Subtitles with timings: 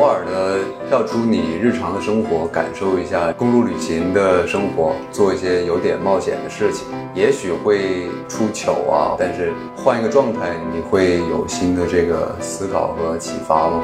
[0.00, 9.14] 偶尔的跳出你日常的生活，感受一下公路旅行的生活，做一些有点冒险的事情，也许会出糗啊。
[9.18, 13.82] 但是换一个状态，你会有新的这个思考和启发吗？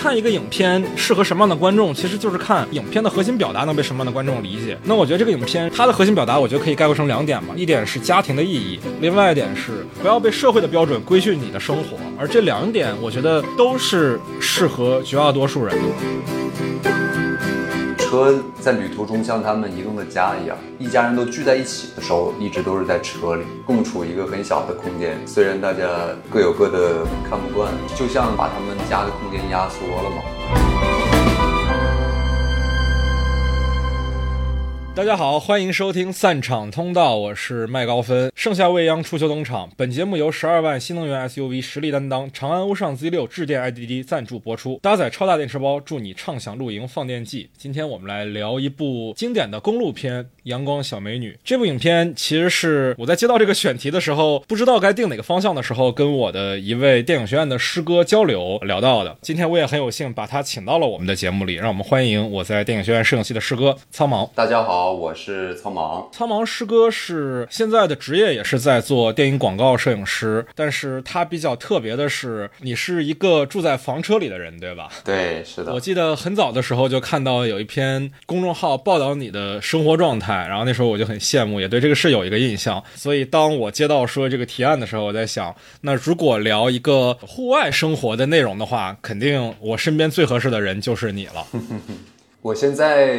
[0.00, 4.78] 看一个影片适合什么样的观众，其实就是看影片的核心表达能被什么样的观众理解。
[4.84, 11.96] 那我觉得这个影片它的核心表达，我觉得可以概括成两点吧，一点是家庭的意义，另外一点是不要被社会的标准规训你的生活。
[12.16, 15.82] 而这两点，我觉得都是适合绝大多数人的。
[18.08, 25.18] 车在旅途中像他们移动的家一样，一家人都聚在一起的时候，一直都是在车里共处一个很小的空间。
[25.26, 25.86] 虽然大家
[26.30, 30.37] 各有各的看不惯，就像把他们家的空间压缩了嘛。
[34.98, 38.32] 大家好，欢迎收听散场通道，我是麦高芬。
[38.34, 39.70] 盛夏未央，初秋登场。
[39.76, 47.48] 本节目由十二万新能源 SUV 实力担当长安欧尚 Z 六致电 IDD 赞助播出，搭载超大电池包，助你畅享露营放电季。
[47.56, 51.32] 今天我们来聊一部经典的公路片《阳光小美女》。
[51.44, 59.16] 这部影片其实是我在接到这个选题的时候，不知道该定哪个方向的时候，跟我的一位电影学院的师哥交流聊到的。
[59.22, 64.28] 今天我也很有幸把他请到了我们的节目里，让我们欢迎我在电影学院摄影系的师哥苍茫。
[64.34, 64.88] 大家好。
[64.88, 74.88] 我是苍茫，苍茫师哥是现在的职业也是在做电影广告摄影师，但是他比较特别的是，你是一个住在房车里的人，对吧？
[75.04, 75.74] 对，是的。
[75.74, 82.82] 我记得很早的时候就看到有一篇公众号报道你的生活状态，然后那时候我就很羡慕，也对这个事有一个印象。
[82.94, 91.46] 所以当我接到说这个提案的时候，我在想，那如果聊一个户外生活的内容的话，肯定我身边最合适的人就是你了。
[92.40, 93.18] 我现在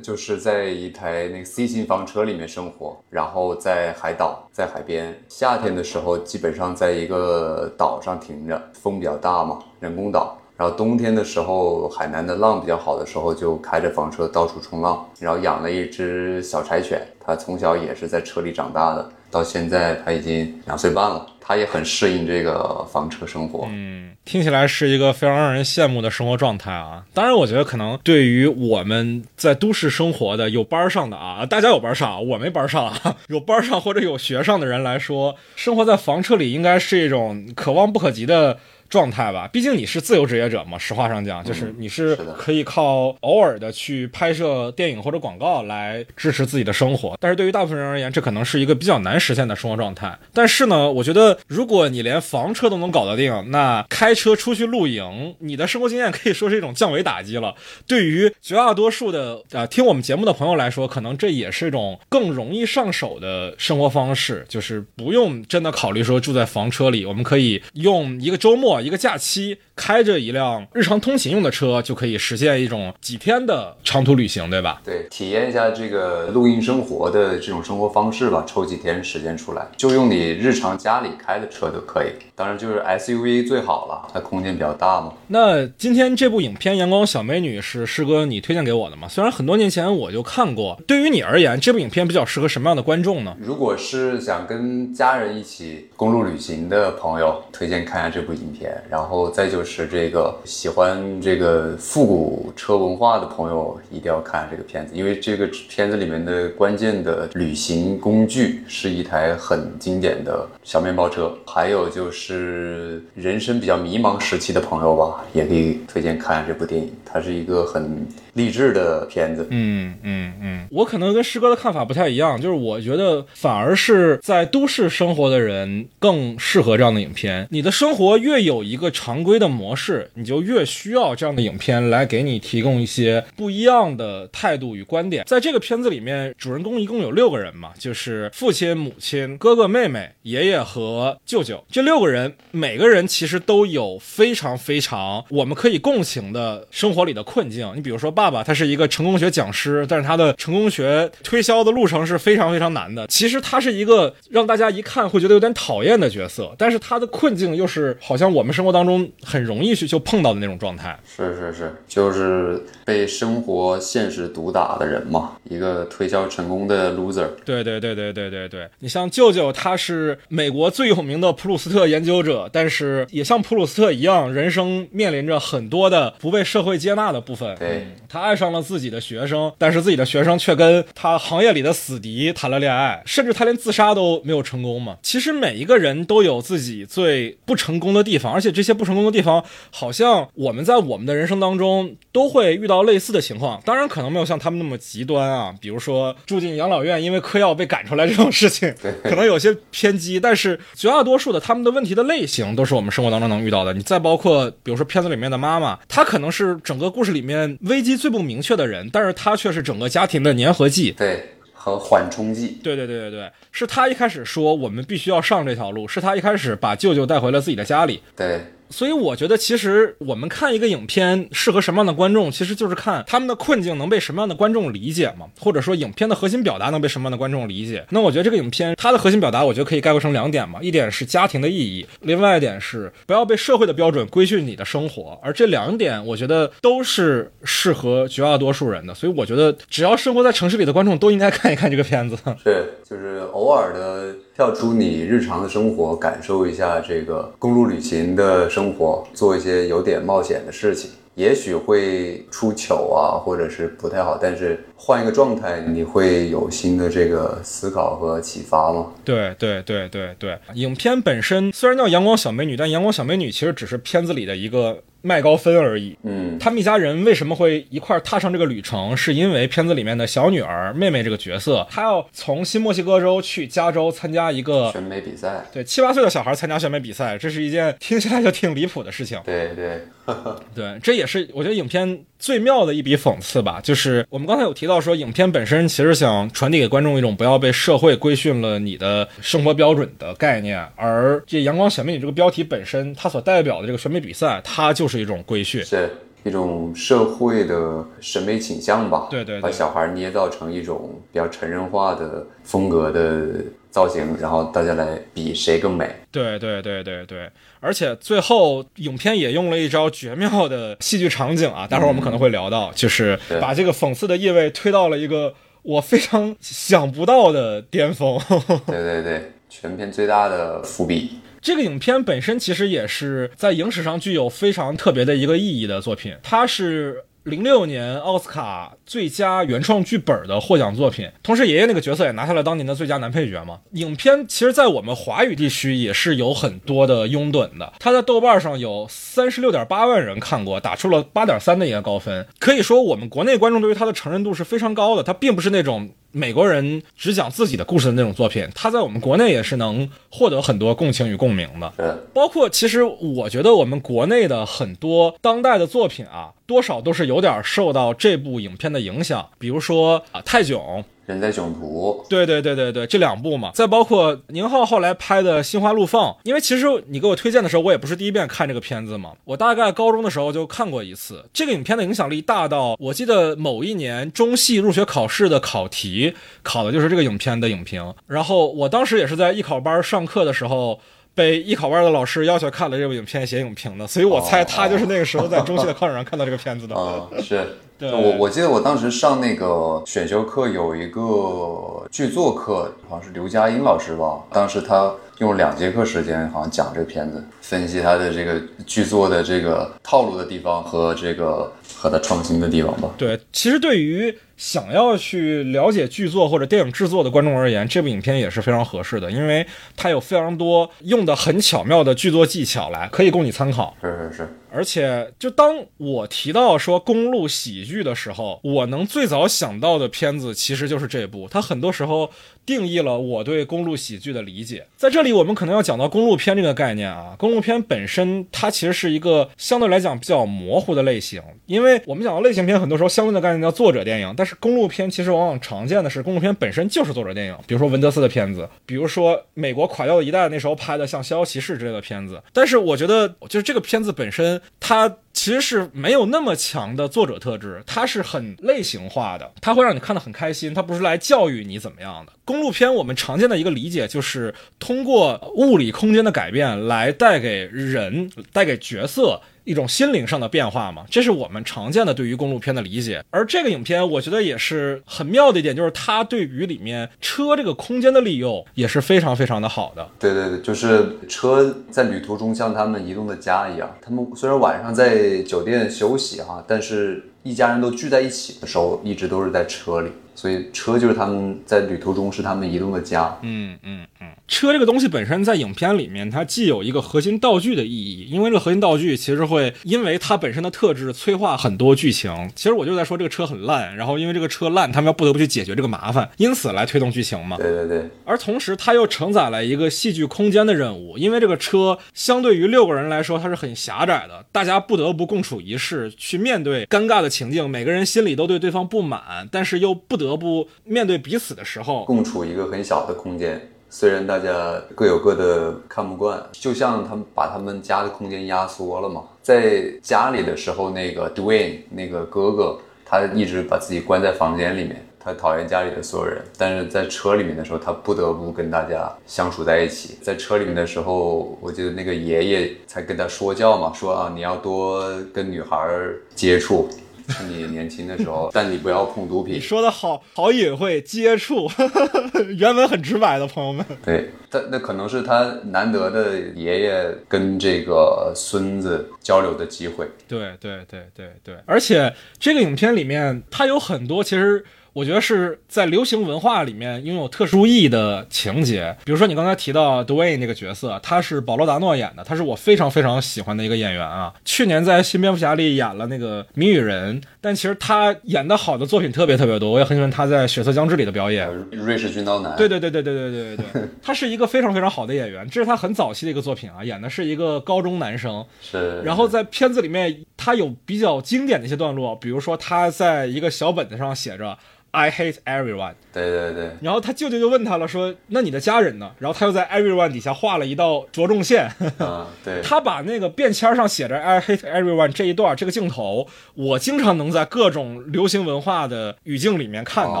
[0.02, 5.16] 就是在一台那个 C 型房车里面生活，然后在海岛，在海边。
[5.28, 10.37] 夏天的时候，基本上在一个岛上停着，风比较大嘛，人工岛。
[10.58, 15.08] 然后冬天的时候，海南的浪比较好的时候，就开着房车到处冲浪。
[15.20, 21.24] 然后养了一只小柴犬，它从小也是在车里长大的，到现在它已经两岁半了。
[21.40, 23.66] 它也很适应这个房车生活。
[23.70, 27.04] 嗯，听起来是一个非常让人羡慕的生活状态啊。
[27.14, 38.58] 当然，我觉得可能对于我们在都市生活的有班上的啊，大家有班上，我没班上啊， 有班上或者有学上的人来说，生活在房车里应该是一种可望不可及的。
[38.88, 40.78] 状态吧，毕竟你是自由职业者嘛。
[40.78, 47.16] 实话上讲，就是你是可以靠偶尔的去拍摄电影或者广告来支持自己的生活。
[47.20, 50.16] 但是对于大部分人而言，这可能是一个比较难实现的生活状态。
[50.32, 57.54] 但是呢，我觉得如果你连房车都能搞得定，那开车出去露营，你的生活经验可以说是一种降维打击了。
[57.86, 68.77] 对于绝大多数的啊听我们节目的朋友来说，可能这也是一种更容易上手的生活方式，就是不用真的考虑说住在房车里，我们可以用一个周末。
[68.80, 69.58] 一个假期。
[69.78, 74.82] 开着一辆日常通勤用的车，就可以实现一种几天的长途旅行，对吧？
[74.84, 78.44] 对，体验一下这个露营生活的这种生活方式吧。
[78.44, 82.08] 抽几天时间出来，就用你日常家里开的车都可以。
[82.34, 85.12] 当然，就是 SUV 最好了，它空间比较大嘛。
[85.28, 89.06] 那今天这部影片《阳光小美女》是师哥你推荐给我的吗？
[89.06, 93.36] 虽然很多年前我就看过，对于你而言，这部影片比较适合什么样的观众呢？
[93.40, 98.82] 如果是想跟家人一起公路旅行的朋友，推荐看下这部影片。
[98.90, 99.67] 然后再就是。
[99.68, 111.30] 是这个喜欢这个复古车文化的朋友一定要看这个片子，因为这个片子里面的关键的旅行工具是一台很经典的小面包车。
[111.46, 118.06] 还有就是人生比较迷茫时期的朋友吧，也可以推荐看这部电影，它是一个很。
[118.38, 127.48] 励志的片子，嗯嗯嗯，我可能跟师哥的看法不太一样，就是我觉得反而是在都市生活的人更适合这样的影片。
[127.50, 135.24] 你的生活越有一个常规的模式，你就越需要这样的影片来给你提供一些不一样的态度与观点。
[135.26, 141.64] 在这个片子里面，主人公一共有六个人嘛，就是父亲、母亲、哥哥、妹妹、爷爷和舅舅。
[141.68, 147.72] 这六个人每个人其实都有非常非常我们可以共情的生活里的困境。
[147.74, 148.27] 你比如说爸。
[148.28, 153.06] 爸爸他是一个成功学讲师，但是他的成功学推销的路程是非常非常难的。
[153.06, 160.94] 其实他是一个让大家一看会觉得有点讨厌的角色，但是他的困境又是好像我们生活当中很容易去就碰到的那种状态。
[161.06, 167.28] 是是是，就是被生活现实毒打的人嘛，一个推销成功的 loser。
[167.46, 177.56] 对对对对对对对，你像舅舅，他是美国最有名的普鲁斯特研究者，但是也像普鲁斯特一样，人生面临着很多的不被社会接纳的部分。
[177.58, 177.86] 对。
[178.08, 184.96] 他爱上了自己的学生，但是自己的学生却跟他行业里的死敌谈了恋爱，甚至他连自杀都没有成功嘛。
[185.02, 193.60] 其实每一个人都有自己最不成功的地方，而且这些不成功的地方，好像我们在我们的人生当中都会遇到类似的情况。
[193.64, 200.18] 当然，可能没有像他们那么极端啊，比如说住进养老院因为嗑药被赶出来这种事情，可能有些偏激。
[200.18, 203.74] 但是绝大多数的他们的问题的类型都是我们生活当中能遇到的。
[203.74, 210.92] 你再包括，比如说片子里面的妈妈，她可能是整个故事里面危机最不明确的人，但是他却是整个家庭的粘合剂。
[210.92, 211.22] 对，
[211.52, 212.58] 和缓冲剂。
[212.62, 218.00] 对对对对对，是他一开始说我们必须要上这条路，是他一开始把舅舅带回了自己的家里。
[218.16, 227.84] 对，所以我觉得，其实我们看一个影片适合什么样的观众，其实就是看他们的困境能被什么样的观众理解嘛，或者说影片的核心表达能被什么样的观众理解。
[227.90, 235.18] 那我觉得这个影片它的核心表达，我觉得可以概括成两点嘛，一点是家庭的意义，另外一点是不要被社会的标准规训你的生活。
[235.22, 238.94] 而这两点，我觉得都是适合绝大多数人的。
[238.94, 242.16] 所以我觉得，只要生活在城市里的观众都应该看一看这个片子。
[242.44, 258.92] 是，就是偶尔的跳出你日常的生活，感受一下这个公路旅行的生活，做一些有点冒险的事情，也许会出糗啊，或者是不太好，但是换一个状态，你会有新的这个思考和启发吗？
[259.04, 265.96] 对对对对对，影片本身虽然叫《阳光小美女》，但《阳光小美女》其实只是片子里的一个麦高芬而已。
[266.02, 268.96] 嗯，他们一家人为什么会一块儿踏上这个旅程？
[268.96, 279.20] 是因为片子里面的小女儿妹妹这个角色，她要从新墨西哥州去加州参加一个选美比赛，对七八岁的小孩参加选美比赛，这是一件听起来就挺离谱的事情。
[279.24, 279.82] 对对，
[280.54, 283.60] 对，这也是我觉得影片最妙的一笔讽刺吧。
[283.62, 295.64] 就是我们刚才有提到说，影片本身其实想传递给观众一种不要被社会规训了你的生活标准的概念，而这“阳光小美女”这个标题本身，它所代表的这个选美比赛，它就是一种规训。
[295.64, 295.90] 是
[296.24, 299.06] 一种社会的审美倾向吧？
[299.08, 305.88] 对对对把小孩捏造成一种比较成人化的风格的造型，然后大家来比谁更美。
[306.10, 318.18] 对对对对对，而且最后影片也用了一招绝妙的戏剧场景啊，待会儿我们可能会聊到，就是把这个讽刺的意味推到了一个我非常想不到的巅峰。
[318.66, 321.18] 对对对，全片最大的伏笔。
[321.40, 327.04] 这个影片本身其实也是在影史上具有非常特别的一个意义的作品，它是。
[327.24, 333.58] 零六年奥斯卡最佳原创剧本的获奖作品，同时爷爷那个角色也拿下了当年的最佳男配角嘛。
[333.72, 342.26] 影片其实，在我们华语地区也是有很多的拥趸的，它在豆瓣上有三十六点八万人看过，打出了八点三的一个高分。
[342.38, 345.90] 可以说，我们国内观众对于它的承认度是非常高的，它并不是那种。
[346.10, 351.70] 美国人只讲自己的故事的那种作品，他在我们国内也是能获得很多共情与共鸣的。
[351.76, 359.28] 是包括其实我觉得我们国内的很多当代的作品啊，多少都是有点受到这部影片的影响。
[359.38, 371.24] 比如说啊，泰囧，人在囧途，对对对对对，这两部嘛，再包括宁浩后来拍的《心花怒放》，因为其实你给我推荐的时候，我也不是第一遍看这个片子嘛，我大概高中的时候就看过一次。
[371.32, 380.80] 这个影片的影响力大到，我记得某一年中戏入学考试的考题考的就是这个影片的影评，然后我当时也是在艺考班上课的时候。
[381.14, 386.76] 被艺考班的老师要求看了这部影片写影评的，所以我猜他就是那个时候在中戏的 考场上看到这个片子的。
[386.76, 387.44] 啊、是。
[387.78, 394.18] 对我我记得我当时上那个选修课有一个剧作课，好像是刘嘉欣老师吧。
[394.32, 402.90] 当时他用两节课时间，好像讲这个片子，分析他的这个剧作的这个套路的地方和这个和他创新的地方吧。
[402.98, 413.74] 对，其实对于想要去了解剧作或者电影制作的观众而言，这部影片也是非常合适的，因为它有非常多用的很巧妙的剧作技巧来，可以供你参考。
[413.80, 421.28] 是是是，而且，就当我提到说公路喜剧的时候，我能最早想到的片子其实就是这部。
[421.30, 422.10] 它很多时候
[422.46, 424.66] 定义了我对公路喜剧的理解。
[424.76, 427.14] 在这里，我们可能要讲到公路片这个概念啊。
[427.18, 442.22] 公路片本身它其实是一个相对来讲比较模糊的类型，因为我们讲到类型片，很多时候相对的概念叫作者电影，但是公路片其实往往常见的是公路片本身就是作者电影，比如说文德斯的片子，比如说美国垮掉的一代那时候拍的像《逍遥骑士》之类的片子。
[442.32, 444.96] 但是我觉得，就是这个片子本身 它。
[445.14, 452.12] 其实是没有那么强的作者特质，它是很类型化的，它会让你看得很开心，它不是来教育你怎么样的。
[452.24, 463.02] 公路片我们常见的一个理解就是通过物理空间的改变来带给人、带给角色一种心灵上的变化嘛，这是我们常见的对于公路片的理解。
[463.08, 469.88] 而这个影片，我觉得也是很妙的一点，就是它对于里面车这个空间的利用也是非常非常的好的。
[469.98, 479.90] 对对对，就是车在旅途中像他们移动的家一样，他们虽然晚上在酒店休息哈，但是一家人都聚在一起的时候，一直都是在车里。
[480.14, 483.16] 所以车就是他们在旅途中是他们移动的家。
[483.22, 492.30] 嗯嗯嗯，车这个东西本身在影片里面，它既有一个核心道具的意义，因为这个核心道具其实会因为它本身的特质催化很多剧情。
[492.36, 497.38] 其实我就在说这个车很烂，然后因为这个车烂，他们要不得不去解决这个麻烦，因此来推动剧情嘛。
[497.38, 497.88] 对对对。
[498.04, 510.18] 而同时，它又承载了一个戏剧空间的任务，因为这个车相对于六个人来说，它是很狭窄的，大家不得不共处一室，去面对尴尬的情境，每个人心里都对对方不满，但是又不得。
[510.18, 519.02] 不面对彼此的时候，共处一个很小的空间，虽然大家各有各的看不惯，就像他们把他们家的空间压缩了嘛。
[519.22, 526.24] 在家里的时候，那个 Dwayne 那个哥哥，他一直把自己关在房间里面，他讨厌家里的所有人。
[526.38, 529.98] 但是在车里面的时候，他不得不跟大家相处在一起。
[530.00, 534.82] 在车里面的时候，我记得那个爷爷才跟他说教嘛，说啊，你要多
[535.12, 535.68] 跟女孩
[536.14, 536.68] 接触。
[537.08, 539.34] 趁你年轻的时候， 但你不要碰毒品。
[539.34, 541.48] 你说的好好隐晦，接触，
[542.36, 543.64] 原文很直白的朋友们。
[543.84, 549.88] 对，但那可能是他难得的爷爷跟这个孙子交流的机会。
[550.06, 554.44] 对对对对对，而且这个影片里面，它有很多其实。
[554.72, 564.12] 我觉得是在流行文化里面拥有特殊意义的情节，比如说你刚才提到 Dwayne 那个角色，他是保罗达诺演的，他是我非常非常喜欢的一个演员啊。
[564.24, 571.28] 去年在新蝙蝠侠里演了那个谜语人，但其实他演的好的作品特别特别多，我也很喜欢他在血色将至里的表演。
[571.50, 572.36] 瑞士军刀男。
[572.36, 578.24] 对对对对对对对对对，他是一个非常非常好的演员，这是他很早期的一个作品啊，演的是一个高中男生。
[578.40, 578.80] 是。
[578.82, 584.36] 然后在片子里面，他有比较经典的一些段落，比如说他在一个小本子上写着。
[584.70, 585.74] I hate everyone。
[585.92, 586.50] 对对对。
[586.60, 591.50] 然后他舅舅就问他了，说：“那你的家人呢？”然后他又在 everyone 底下画了一道着重线。
[591.78, 592.40] 啊，对。
[592.42, 600.00] 他把那个便签上写着 I hate everyone 这一段这个镜头，我经常能在各种流行文化的语境里面看到。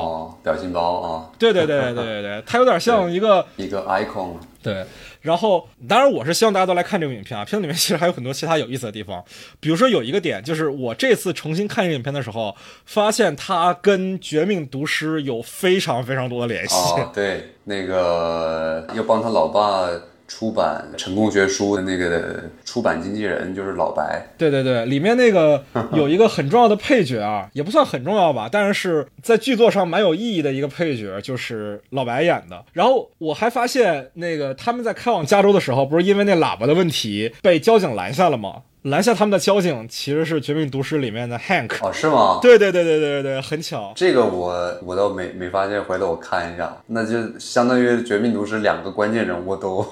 [0.00, 1.30] 哦，表情包啊。
[1.38, 4.34] 对对对对对对，他有点像一个一个 icon。
[4.62, 4.84] 对。
[5.20, 7.44] 然后，当然我是希望大家都来看这个影片啊！
[7.44, 9.24] 片子里面其实还有很多其他有意思的地方，
[9.60, 12.54] 比如说有一个点，就是我这次重新看这个影片的时候，
[12.86, 16.76] 发现它跟《绝命毒师》有非常非常多的联系。
[17.14, 19.88] 对，那个要帮他老爸。
[20.28, 32.62] 出版成功学书的那个出版经纪人就是老白，对对对，里面那个有一个很重要的配角啊， 也不算很重要吧，但是在剧作上蛮有意义的一个配角，就是老白演的。
[32.74, 38.62] 然后我还发现，那个他们在开往加州的时候，不是因为那喇叭的问题被交警拦下了吗？
[38.82, 42.38] 拦下他们的交警其实是《绝命毒师》里面的 Hank 哦，是吗？
[42.40, 43.92] 对对对对对对很巧。
[43.96, 46.76] 这个我我倒没没发现，回头我看一下。
[46.86, 49.84] 那就相当于《绝命毒师》两个关键人物都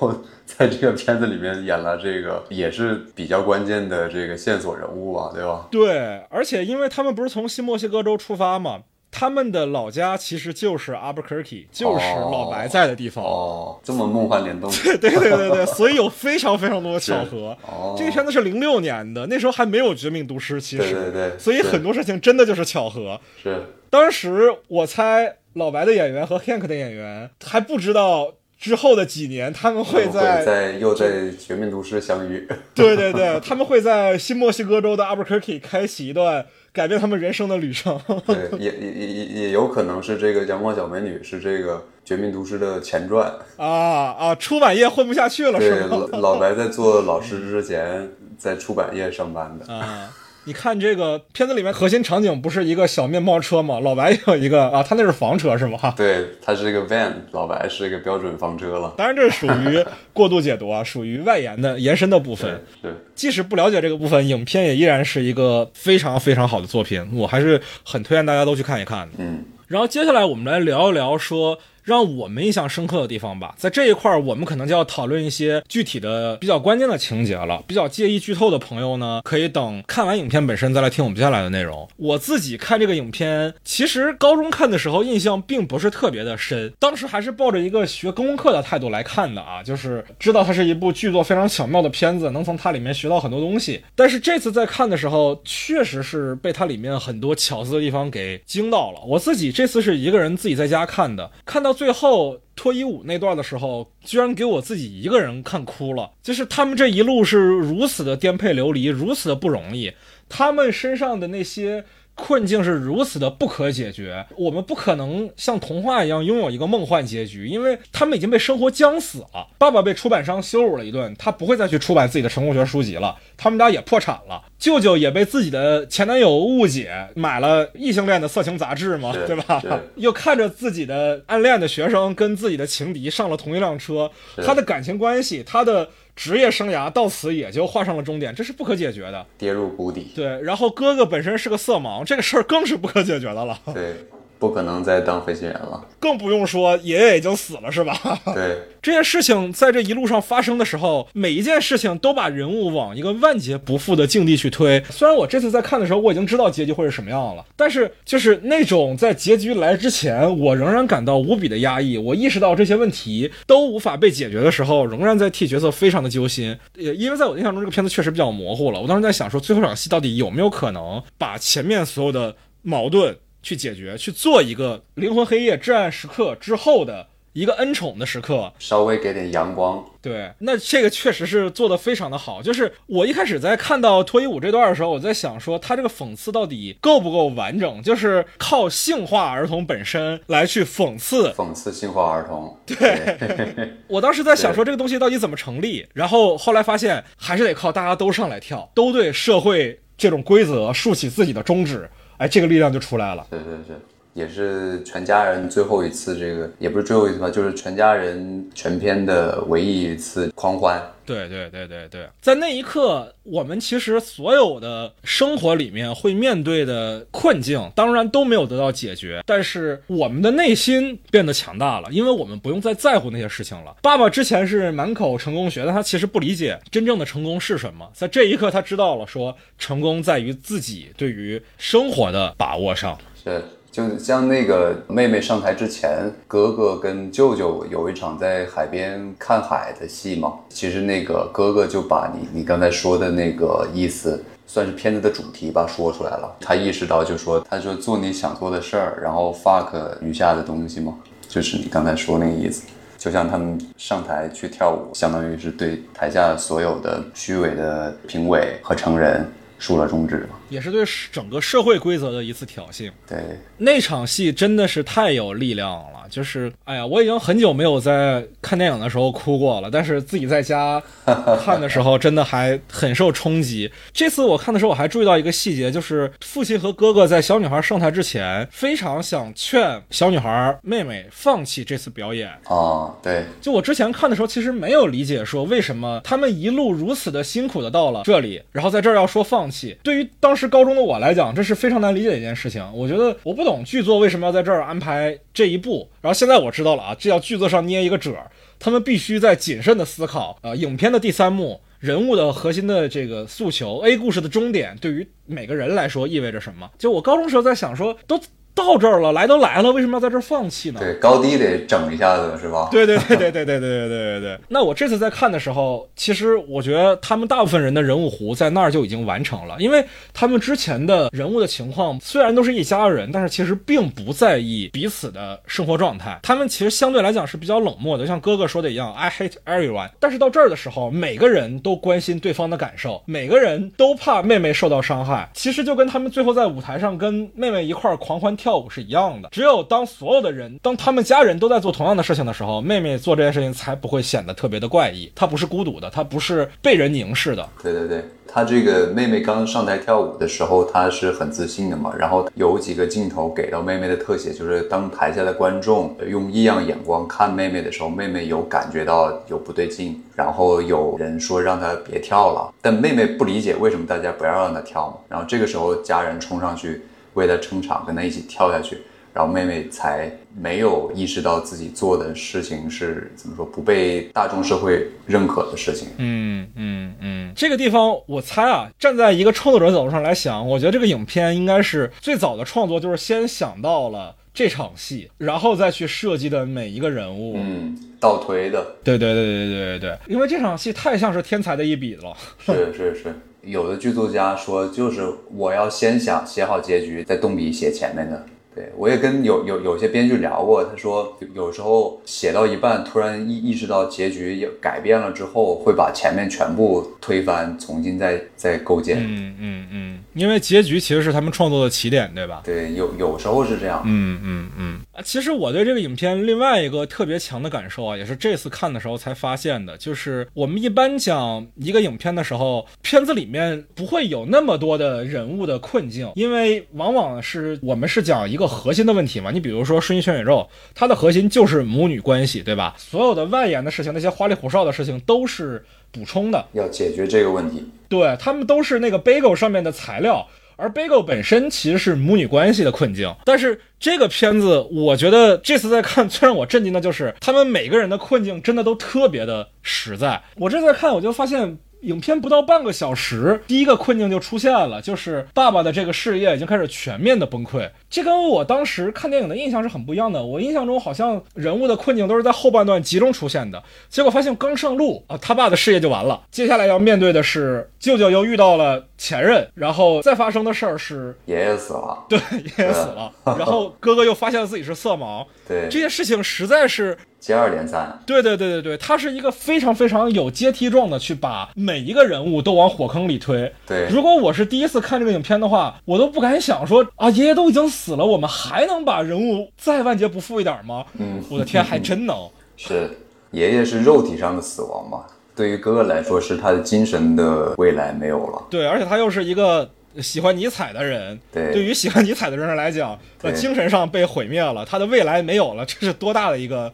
[0.45, 5.67] 在这个片子里面演了，这个也是比较关键的这个线索人物吧，对吧？
[5.71, 8.81] 对，而且因为他们不是从新墨西哥州出发嘛。
[9.19, 13.25] 他们的老家其实就是 Albuquerque，就是老白在的地方。
[13.25, 14.71] 哦，这么梦幻联动。
[14.71, 17.57] 对对对对对， 所以有非常非常多的巧合。
[17.63, 20.83] 哦，这个片子是零六年的，那时候还没有《绝命毒师》，其实。
[20.83, 21.39] 对对对。
[21.39, 23.19] 所以很多事情真的就是巧合。
[23.43, 23.63] 是。
[23.89, 31.07] 当时我猜老白的演员和 Hank 的演员还不知道之后的几年他们会在在又在
[31.39, 32.47] 《绝命毒师》相遇。
[32.75, 36.45] 对对对，他们会在新墨西哥州的 Albuquerque 开启一段。
[36.77, 44.35] 改变他们人生的旅程， 对，也也也也有可能是这个阳光小美女是这个绝命毒师的前传啊啊！
[44.35, 46.07] 出版业混不下去了，是吗？
[46.13, 48.07] 老白在做老师之前，
[48.37, 50.11] 在出版业上班的啊。
[50.47, 53.81] 你看这个片子里面核心场景不是一个小面包车吗？
[53.81, 55.93] 老白有一个 啊，他那是房车是吗？
[55.97, 58.95] 对，他是一个 van，老白是一个标准房车了。
[58.97, 62.63] 当然这是属于过度解读啊，属于外延的延伸的部分。
[62.81, 69.09] 对，即使不了解这个部分，影片也依然是一个非常非常好的作品，我还是很推荐大家都去看一看。
[69.19, 71.59] 嗯，然后接下来我们来聊一聊说。
[71.87, 77.63] 让我们印象深刻的地方吧，在这一块儿，我们可能就要讨论一些具体的、比较关键的情节了。
[77.65, 81.89] 比较介意剧透的朋友呢，可以等看完影片本身再来听我们接下来的内容。
[81.97, 93.81] 我自己看这个影片，其实高中看的时候印象并不是特别的深，当时还是抱着一个学功课的态度来看的啊，就是知道它是一部剧作非常巧妙的片子，能从它里面学到很多东西。
[93.95, 98.99] 但是这次在看的时候，确实是被它里面很多巧思的地方给惊到了。
[99.07, 101.76] 我自己这次是一个人自己在家看的，看到。
[101.77, 102.41] 最后。
[102.59, 106.11] 脱衣舞那段的时候，居然给我自己一个人看哭了。
[106.23, 109.93] 就是他们这一路是如此的颠沛流离，如此的不容易，
[110.27, 111.85] 他们身上的那些。
[112.17, 119.47] 困境是如此的不可解决，我们不可能像童话一样拥有一个梦幻结局，因为他们已经被生活将死了。
[119.59, 123.15] 爸爸被出版商羞辱了一顿，他不会再去出版自己的成功学书籍了。
[123.37, 124.43] 他们家也破产了。
[124.59, 129.63] 舅舅也被自己的前男友误解，买了异性恋的色情杂志嘛，对吧？
[129.97, 134.11] 又看着自己的暗恋的学生跟自己的情敌上了同一辆车，
[134.43, 135.89] 他的感情关系，他的。
[136.17, 140.11] 职业生涯到此也就画上了终点，这是不可解决的，跌入谷底。
[140.17, 143.61] 对，然后哥哥本身是个色盲，这个事儿更是不可解决的了。
[143.73, 143.95] 对。
[144.39, 147.99] 不可能再当飞行员了，更不用说爷爷已经死了，是吧？
[148.35, 154.83] 对，这件事情在这一路上发生的时候，每一件事情都把人物往一个万劫不复的境地去推。
[154.91, 161.97] 虽然我这次在看的时候，我已经知道结局会是什么样了，但是就是那种在结局来之前，我仍然感到无比的压抑。
[161.97, 166.57] 我意识到这些问题都无法被解决的时候，仍然在替角色非常的揪心。
[166.77, 168.81] 也因为在我印象中，这个片子确实比较模糊了。
[168.81, 173.17] 我当时在想，说最后场戏到底有没有可能把前面所有的矛盾。
[173.47, 179.85] 去解决，去做一个灵魂黑夜至暗时刻之后的一个恩宠的时刻，稍微给点阳光。
[180.03, 182.43] 对，那这个确实是做的非常的好。
[182.43, 187.81] 就是我一开始在看到脱衣舞这段的时候，我在想说，他这个讽刺到底够不够完整？
[187.85, 192.59] 就是靠性化儿童本身来去讽刺，讽刺性化儿童。
[192.67, 201.89] 对， 我当时在想说这个东西到底怎么成立，然后后来发现还是得靠大家都上来跳，都对社会这种规则竖起自己的中指。
[202.19, 203.27] 哎，这个力量就出来了。
[203.31, 203.77] 对对对，
[204.17, 210.83] 也是全家人最后一次，这个也不是最后一次吧，就是全家人全篇的唯一一次狂欢。
[211.05, 223.77] 对对对对对，在那一刻，我们其实所有的生活里面会面对的困境，当然都没有得到解决，但是我们的内心变得强大了，因为我们不用再在乎那些事情了。
[223.83, 232.99] 爸爸之前是满口成功学，但他其实不理解真正的成功是什么，在这一刻他知道了，说成功在于自己对于生活的把握上。
[233.23, 233.45] 是。
[233.77, 240.33] 就像那个妹妹上台之前，哥哥跟舅舅有一场在海边看海的戏嘛。
[240.49, 246.37] 其实那个哥哥就把你你刚才说的那个意思，算是片子的主题吧，说出来了。
[246.41, 249.69] 他意识到，就说他说做你想做的事儿，然后 fuck
[250.01, 250.95] 余下的东西嘛，
[251.29, 252.63] 就是你刚才说那个意思。
[252.97, 259.31] 就像他们上台去跳舞，相当于是对台下所有的虚伪的评委和成人。
[259.59, 262.91] 竖了中指也是对整个社会规则的一次挑衅。
[263.09, 266.06] 对，那场戏真的是太有力量了。
[266.17, 270.83] 就是，哎呀，我已经很久没有在看电影的时候哭过了，但是自己在家
[271.45, 273.71] 看的时候，真的还很受冲击。
[273.93, 282.31] 这次我看的时候，我还注意到一个细节，就是父亲和哥哥在小女孩上台之前，非常想劝小女孩妹妹放弃这次表演。
[282.49, 283.25] 哦，对。
[283.43, 289.77] 就我之前看的时候，其实没有理解说为什么他们一路如此的辛苦的到了这里，然后在这儿要说放弃。
[289.83, 292.67] 对于当时高中的我来讲，这是非常难理解的一件事情。
[292.73, 295.87] 我觉得我不懂剧作为什么要在这儿安排这一步。
[296.07, 298.31] 然后现在我知道了啊，这叫句子上捏一个褶儿。
[298.61, 306.71] 他们必须在谨慎的思考啊，影片的第三幕人物的核心的这个诉求，A 故事的终点对于每个人来说意味着什么？
[306.79, 308.21] 就我高中时候在想说都。
[308.57, 310.81] 到这儿了，来都来了，为什么要在这儿放弃呢？
[310.81, 312.69] 对，高低得整一下子，是吧？
[312.73, 314.39] 对对对对对对对对对对对。
[314.49, 326.19] 那我这次在看的时候，其实我觉得他们大部分人的人物弧在那儿就已经完成了，因为他们之前的人物的情况虽然都是一家人，但是其实并不在意彼此的生活状态。
[326.23, 329.91] 他们其实相对来讲是比较冷漠的，像哥哥说的一样，I hate everyone。
[330.01, 335.29] 但是到这儿的时候，每个人都关心对方的感受，每个人都怕妹妹受到伤害。
[335.35, 338.46] 其实就跟他们最后在舞台上跟妹妹一块儿狂欢跳。
[338.47, 345.11] 跳舞是一样的，只有当所有的人，当他们家人都在做同样的事情的时候，妹妹做这件事情才不会显得特别的怪异。
[345.17, 347.45] 她不是孤独的，她不是被人凝视的。
[347.61, 351.93] 对对对，她这个妹妹刚上台跳舞的时候，她是很自信的嘛。
[351.99, 364.99] 然后有几个镜头给到妹妹的特写，就是当台下的观众用异样眼光看妹妹的时候，妹妹有感觉到有不对劲，然后有人说让她别跳了，但妹妹不理解为什么大家不要让她跳嘛。
[365.09, 366.83] 然后这个时候家人冲上去。
[367.17, 368.79] 为了撑场，跟他一起跳下去，
[369.13, 375.89] 然后妹妹才没有意识到自己做的事情是怎么说不被大众社会认可的事情。
[375.97, 387.35] 嗯嗯嗯，这个地方我猜啊，站在一个创作者角度上来想，我觉得这个影片应该是最早的创作，就是先想到了这场戏，然后再去设计的每一个人物。
[387.39, 388.77] 嗯，倒推的。
[388.85, 392.15] 对对对对对对对，因为这场戏太像是天才的一笔了。
[392.39, 393.15] 是 是是。
[393.47, 398.27] 有的剧作家说，就是我要先想写好结局，再动笔写前面的。
[398.57, 408.97] 对我也跟有有有些编剧聊过，他说有有时候写到一半，突然意意识到结局有改变了之后，会把前面全部推翻，重新再再构建。
[408.99, 412.41] 嗯嗯嗯，因为结局其实是他们创作的起点，对吧？
[412.47, 413.83] 对，有有时候是这样。
[413.85, 414.81] 嗯嗯嗯。
[414.93, 428.46] 啊，其实我对这个影片另外一个特别强的感受啊，也是这次看的时候才发现的，就是我们一般讲一个影片的时候，片子里面不会有那么多的人物的困境，因为往往是我们是讲一个。
[428.47, 430.39] 核心的问题嘛，你比如说《瞬息全宇宙》，
[430.75, 432.75] 它的核心就是母女关系，对吧？
[432.79, 437.65] 所有的外延的事情，那些花里胡哨的事情，都是补充的，要解决这个问题。
[437.89, 443.15] 对他们都是那个 Bagel 上面的材料，而 Bagel 本身其实是母女关系的困境。
[443.25, 450.23] 但是这个片子，我觉得这次在看， 最让我震惊的就是他们每个人的困境真的都特别的实在。
[450.37, 451.59] 我这次在看，我就发现。
[451.83, 457.71] 影片不到半个小时，第一个困境就出现了，就是爸爸的这个事业已经开始全面的崩溃。
[457.89, 460.25] 这跟我当时看电影的印象是很不一样的。
[460.25, 466.23] 我印象中好像人物的困境都是在后半段集中出现的，结果发现刚上路啊，他爸的事业就完了。
[466.31, 476.97] 接下来要面对的是舅舅又遇到了前任，然后再发生的事儿是爷爷死了，对，爷爷死了，然后哥哥又发现了自己是色盲， 对，这些事情实在是。
[477.19, 483.53] 接二连三，对对对对对，他是一个非常非常有阶梯状的去把每一个人物都往火坑里推。
[483.67, 490.85] 对，如果我是第一次看这个影片的话，我都不敢想说啊，爷爷都已经死了，我们还能把人物再万劫不复一点吗？
[490.99, 492.17] 嗯，我的天，还 真能。
[492.57, 492.89] 是，
[493.33, 495.05] 爷爷是肉体上的死亡嘛？
[495.37, 498.43] 对于哥哥来说，是他的精神的未来没有了。
[498.49, 499.71] 对，而且他又是一个。
[500.03, 506.73] 喜欢尼采的人，对于喜欢尼采的人来讲，呃，精神上被毁灭了，他的未来没有了，这是多大的一个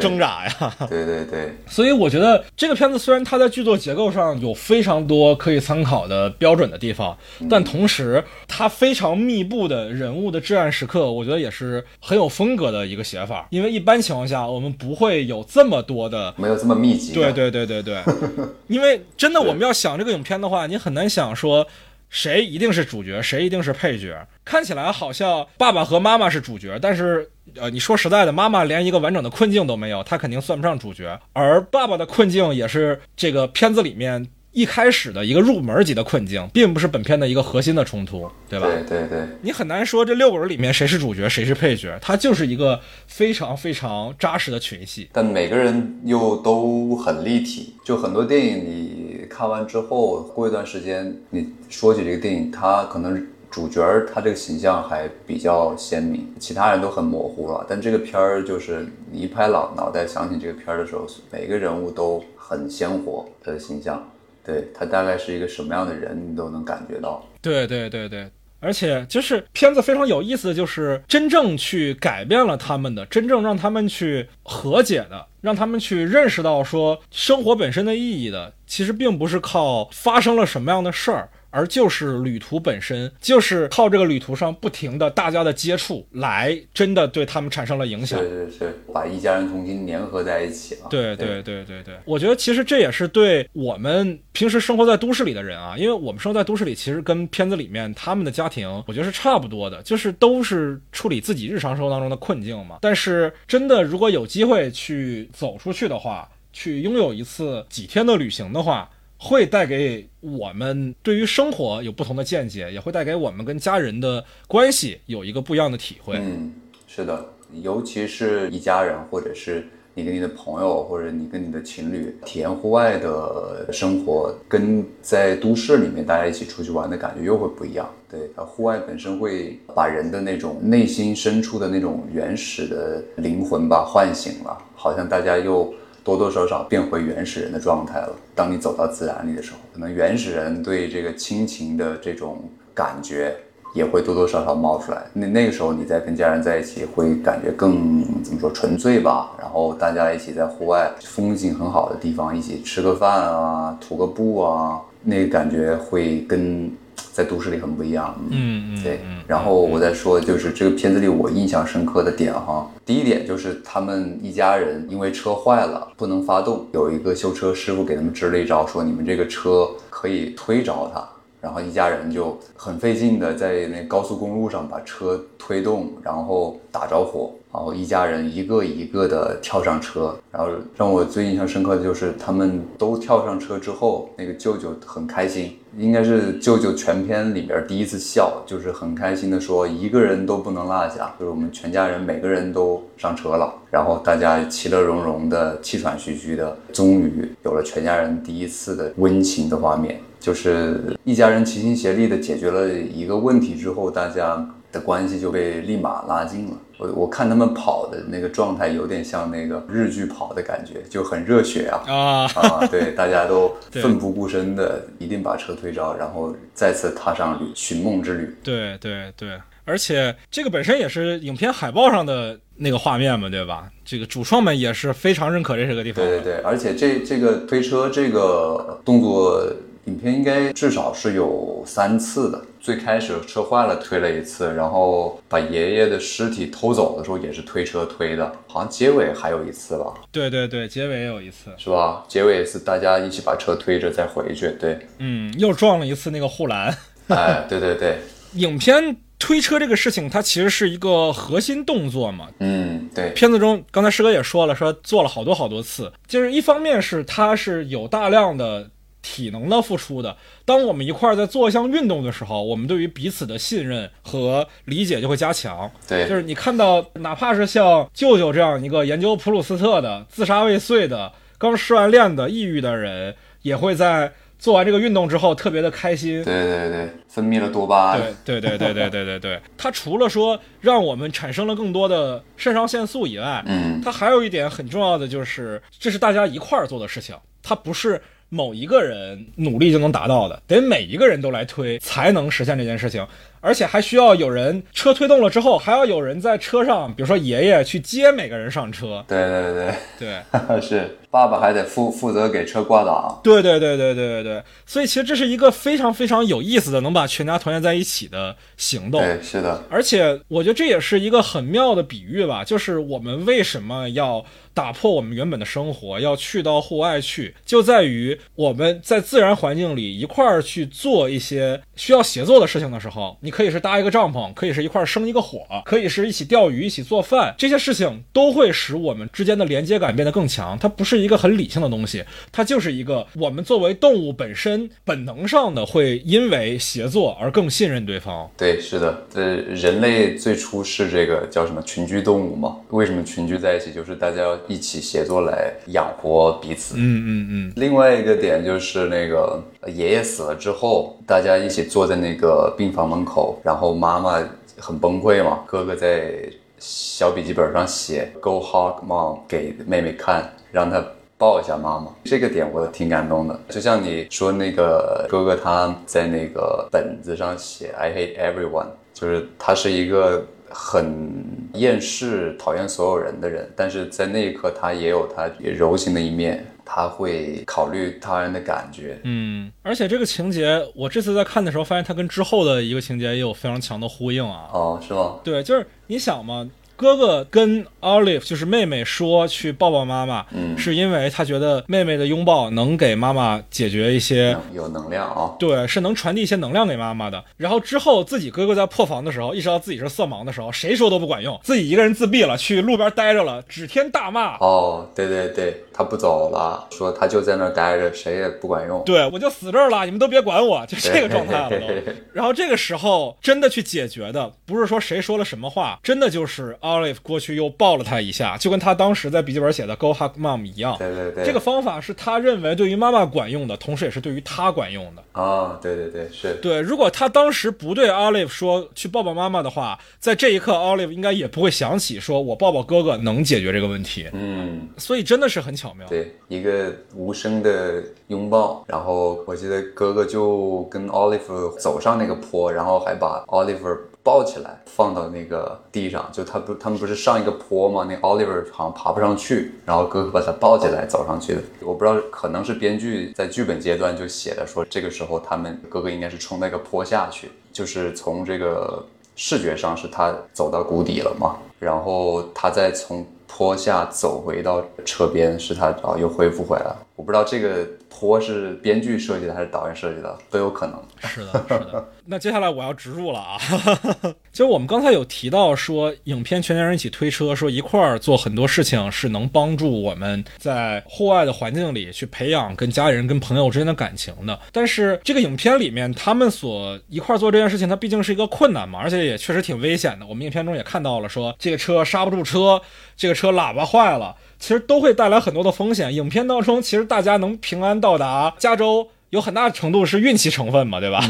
[0.00, 0.76] 挣扎呀！
[0.88, 1.52] 对对对。
[1.66, 7.16] 所以我觉得这个片子虽然它在剧作结构上有非常多可以参考的标准的地方，
[7.48, 13.46] 但同时它非常密布的人物的至暗时刻，我觉得也是很有风格的一个写法。
[13.50, 17.12] 因为一般情况下，我们不会有这么多的，没有这么密集。
[17.12, 18.02] 对对对对对。
[18.68, 21.66] 因为真的，我们要想这个影片的话，你很难想说。
[22.10, 24.26] 谁一定是主角，谁一定是配角？
[24.44, 31.18] 看起来好像爸爸和妈妈是主角，但是，呃，你说实在的，妈妈连一个完整的困境都没有，她肯定算不上主角。
[31.32, 34.26] 而爸爸的困境也是这个片子里面。
[34.50, 38.66] 一开始的一个入门级的困境，并不是本片的一个核心的冲突，对吧？
[38.66, 45.10] 对对对，你很难说这六个人里面谁是主角，谁是配角，它就是一个非常非常扎实的群戏。
[45.12, 57.64] 但每个人又都很立体，就很多电影你看完之后，过一段时间你说起这个电影，他可能主角他这个形象还比较鲜明，其他人都很模糊了。
[57.68, 64.02] 但这个片儿就是你一拍脑脑袋想起这个片儿的时候，每个人物都很鲜活，他的形象。
[64.44, 67.22] 对他大概是一个什么样的人，你都能感觉到。
[67.42, 68.30] 对对对对，
[68.60, 81.28] 而且就是片子非常有意思的就是真正去改变了他们的，真正让他们去和解的，让他们去认识到说生活本身的意义的，其实并不是靠发生了什么样的事儿。
[81.50, 88.18] 而就是旅途本身，就是靠这个旅途上不停的大家的接触，来真的对他们产生了影响。
[88.18, 90.88] 对对对，把一家人重新粘合在一起了。
[90.90, 102.78] 对对对对对，我觉得其实这也是对我们平时生活在都市里的人啊，因为我们生活在都市里，其实跟片子里面他们的家庭，我觉得是差不多的，就是都是处理自己日常生活当中的困境嘛。
[102.82, 108.88] 但是真的，如果有机会去走出去的话，去拥有一次几天的旅行的话。
[109.20, 116.14] 会带给我们对于生活有不同的见解，也会带给我们跟家人的关系有一个不一样的体会。
[116.16, 116.52] 嗯，
[116.86, 117.26] 是的，
[117.62, 127.92] 尤其是一家人，或者是你跟你的朋友，或者你跟你的情侣体验户外的生活，跟在都市里面大家一起出去玩的感觉又会不一样。
[128.08, 135.74] 对，户外本身会把人的那种内心深处的那种原始的灵魂吧唤醒了，好像大家又。
[136.08, 138.16] 多多少少变回原始人的状态了。
[138.34, 142.38] 当你走到自然里的时候，可能原始人对这个亲情的这种
[142.72, 143.36] 感觉
[143.74, 145.02] 也会多多少少冒出来。
[145.12, 149.32] 那那个时候，你在跟家人在一起，会感觉更怎么说纯粹吧？
[149.38, 156.72] 然后大家一起在户外，风景很好的地方，一起吃个饭啊，徒个步啊，那感觉会跟。
[157.12, 159.00] 在都市里很不一样，嗯嗯，对。
[159.26, 171.06] 然后我再说，就是这个片子里我印象深刻的点哈，第一点就是他们一家人因为车坏了不能发动，有一个修车师傅给他们支了一招，说你们这个车可以推着它，
[171.40, 204.46] 然后一家人就很费劲的在那高速公路上把车推动，然后打着火，然后一家人一个一个的跳上车，然后让我最印象深刻的就是他们都跳上车之后，那个舅舅很开心，应该是舅舅全片里边第一次笑，就是很开心的说一个人都不能落下，就是我们全家人每个人都上车了，然后大家其乐融融的、气喘吁吁的，终于有了全家人第一次的温情的画面，就是一家人齐心协力的解决了一个问题之后，大家。
[204.72, 206.52] 的关系就被立马拉近了。
[206.78, 212.66] 我我看他们跑的那个状态，有点像那个日剧跑的感觉，就很热血啊啊啊！
[212.70, 218.36] 对，大家都 奋不顾身的，一定把车推着，然后再次踏上旅寻梦之旅。
[218.44, 223.68] 对对对，而且这个本身也是影片海报上的那个画面嘛，对吧？
[223.84, 226.04] 这个主创们也是非常认可这是个地方。
[226.04, 229.44] 对对对，而且这这个推车这个动作。
[229.84, 232.38] 影片应该至少是有三次的。
[232.60, 239.94] 最开始车坏了推了一次，然后把爷爷的尸体偷走的时候也是推车推的，好像结尾还有一次吧？
[240.10, 242.04] 对对对，结尾有一次，是吧？
[242.08, 244.78] 结尾是大家一起把车推着再回去，对。
[244.98, 246.76] 嗯，又撞了一次那个护栏。
[247.08, 247.98] 哎，对对对。
[248.34, 252.28] 影片推车这个事情，它其实是一个核心动作嘛。
[252.40, 253.10] 嗯，对。
[253.10, 258.68] 片子中刚才师哥也说了，说做了好多好多次，就是一方面是它是有大量的。
[259.00, 265.70] 体能的付出的，当我们一块儿在做一项运动的时候，我们对于彼此的信任和理解就会加强。
[265.86, 276.22] 对，就是你看到，哪怕是像舅舅这样一个研究普鲁斯特的、自杀未遂的、刚失完恋的、抑郁的人，也会在做完这个运动之后特别的开心。
[276.24, 278.00] 对对对，分泌了多巴胺。
[278.24, 288.02] 对对对对对对对对，它除了说让我们产生了更多的肾上腺素以外，嗯，它还有一点很重要的就是，这是大家一块儿做的事情，它不是。
[288.30, 293.06] 某一个人努力就能达到的，得每一个人都来推才能实现这件事情，
[293.40, 299.04] 而且还需要有人车推动了之后，还要有人在车上，比如说爷爷去接每个人上车。
[299.06, 303.20] 对对对对， 是爸爸还得负负责给车挂档。
[303.22, 309.00] 对对对对对对对，所以其实这是一个非常非常有意思的能把全家团圆在一起的行动。
[309.00, 309.62] 对，是的。
[309.70, 314.24] 而且我觉得这也是一个很妙的比喻吧，就是我们为什么要。
[314.54, 330.58] 打破我们原本的生活，要去到户外去，就在于我们在自然环境里一块儿去做一些需要协作的事情的时候，你可以是搭一个帐篷，可以是一块生一个火，可以是一起钓鱼、一起做饭，这些事情都会使我们之间的连接感变得更强。
[330.58, 338.30] 它不是一个很理性的东西，它就是一个我们作为动物本身本能上的会因为协作而更信任对方。
[338.34, 342.56] 对，是的，呃，人类最初是这个叫什么群居动物嘛？
[342.70, 343.74] 为什么群居在一起？
[343.74, 344.38] 就是大家要。
[344.48, 346.76] 一起协作来养活彼此。
[346.78, 347.52] 嗯嗯嗯。
[347.56, 354.22] 另外一个点就是那个爷爷死了之后，大家一起坐在那个病房门口，然后妈妈
[354.58, 356.14] 很崩溃嘛，哥哥在
[356.58, 360.82] 小笔记本上写 “Go hug mom” 给妹妹看，让她
[361.16, 361.92] 抱一下妈妈。
[362.04, 363.38] 这个点我挺感动的。
[363.48, 370.24] 就像你说那个哥哥他在那个本子上写 “I hate everyone”，就是他是一个。
[370.50, 379.00] 很厌世、讨厌所有人的人，但是在那一刻，他也有他柔情的一面，他会考虑他人的感觉。
[379.04, 384.50] 嗯，而且这个情节，我这次在看的时候，发现它跟之后的一个情节也有非常强的呼应啊。
[384.52, 385.18] 哦，是吗？
[385.24, 386.48] 对，就是你想嘛。
[386.78, 397.24] 哥哥跟 Olive 就是妹妹说去抱抱妈妈，嗯，是因为他觉得妹妹的拥抱能给妈妈解决一些有能量啊，对，是能传递一些能量给妈妈的。
[397.36, 404.36] 然后之后自己哥哥在破防的时候，意识到自己是色盲的时候，谁说都不管用，自己一个人自闭了，去路边待着了，指天大骂。
[404.38, 408.84] 哦，对对对，他不走了，说他就在那儿待着，谁也不管用。
[408.84, 411.66] 对，我就死这儿了，你们都别管我，就这个状态了都。
[412.14, 416.56] 然后这个时候真的去解决的，不是说谁说了什么话，真的就是。
[416.68, 420.76] Olive 过去又抱了他一下，就跟他当时在笔记本写的 “Go hug mom” 一样。
[420.78, 425.02] 对对对，这个方法是他认为对于妈妈管用的，同时也是对于他管用的。
[425.12, 426.60] 啊，对对对，是对。
[426.60, 434.06] 如果他当时不对 Olive 说去抱抱妈妈的话，在这一刻 Olive 应该也不会想起说我抱抱哥哥能解决这个问题。
[434.12, 435.88] 嗯，所以真的是很巧妙。
[435.88, 443.78] 对，一个无声的拥抱，然后我记得哥哥就跟 Olive 走上那个坡，然后还把 Olive。
[444.04, 447.86] 抱起来放到那个地上，就他不，他们不是上一个坡吗？
[447.88, 451.42] 那 Oliver 好像爬不上去，然后哥哥把他抱起来走上去的。
[451.60, 458.84] 我不知道，可能是编剧在剧本阶段就写的，说这个时候他们哥哥应该是冲那个坡下去，就是从这个
[459.16, 466.76] 视觉上是他走到谷底了嘛，然后他再从坡下走回到车边，是他啊又恢复回来了。
[466.98, 470.82] 我不知道这个坡是编剧设计的还是导演设计的，都有可能。
[471.08, 471.88] 是的，是的。
[472.04, 473.38] 那接下来我要植入了啊，
[474.32, 484.36] 就我们刚才有提到说，影片全家人一起推车，说一块儿做很多事情是能帮助我们在户外的环境里去培养跟家人、跟朋友之间的感情的。
[484.50, 490.04] 但是这个影片里面，他们所一块儿做这件事情，它毕竟是一个困难嘛，而且也确实挺危险的。
[490.04, 492.60] 我们影片中也看到了，说这个车刹不住车，
[492.96, 495.94] 这个车喇叭坏了，其实都会带来很多的风险。
[495.94, 498.88] 影片当中，其实大家能平安到达加州。
[499.10, 501.00] 有很大程度是运气成分嘛，对吧？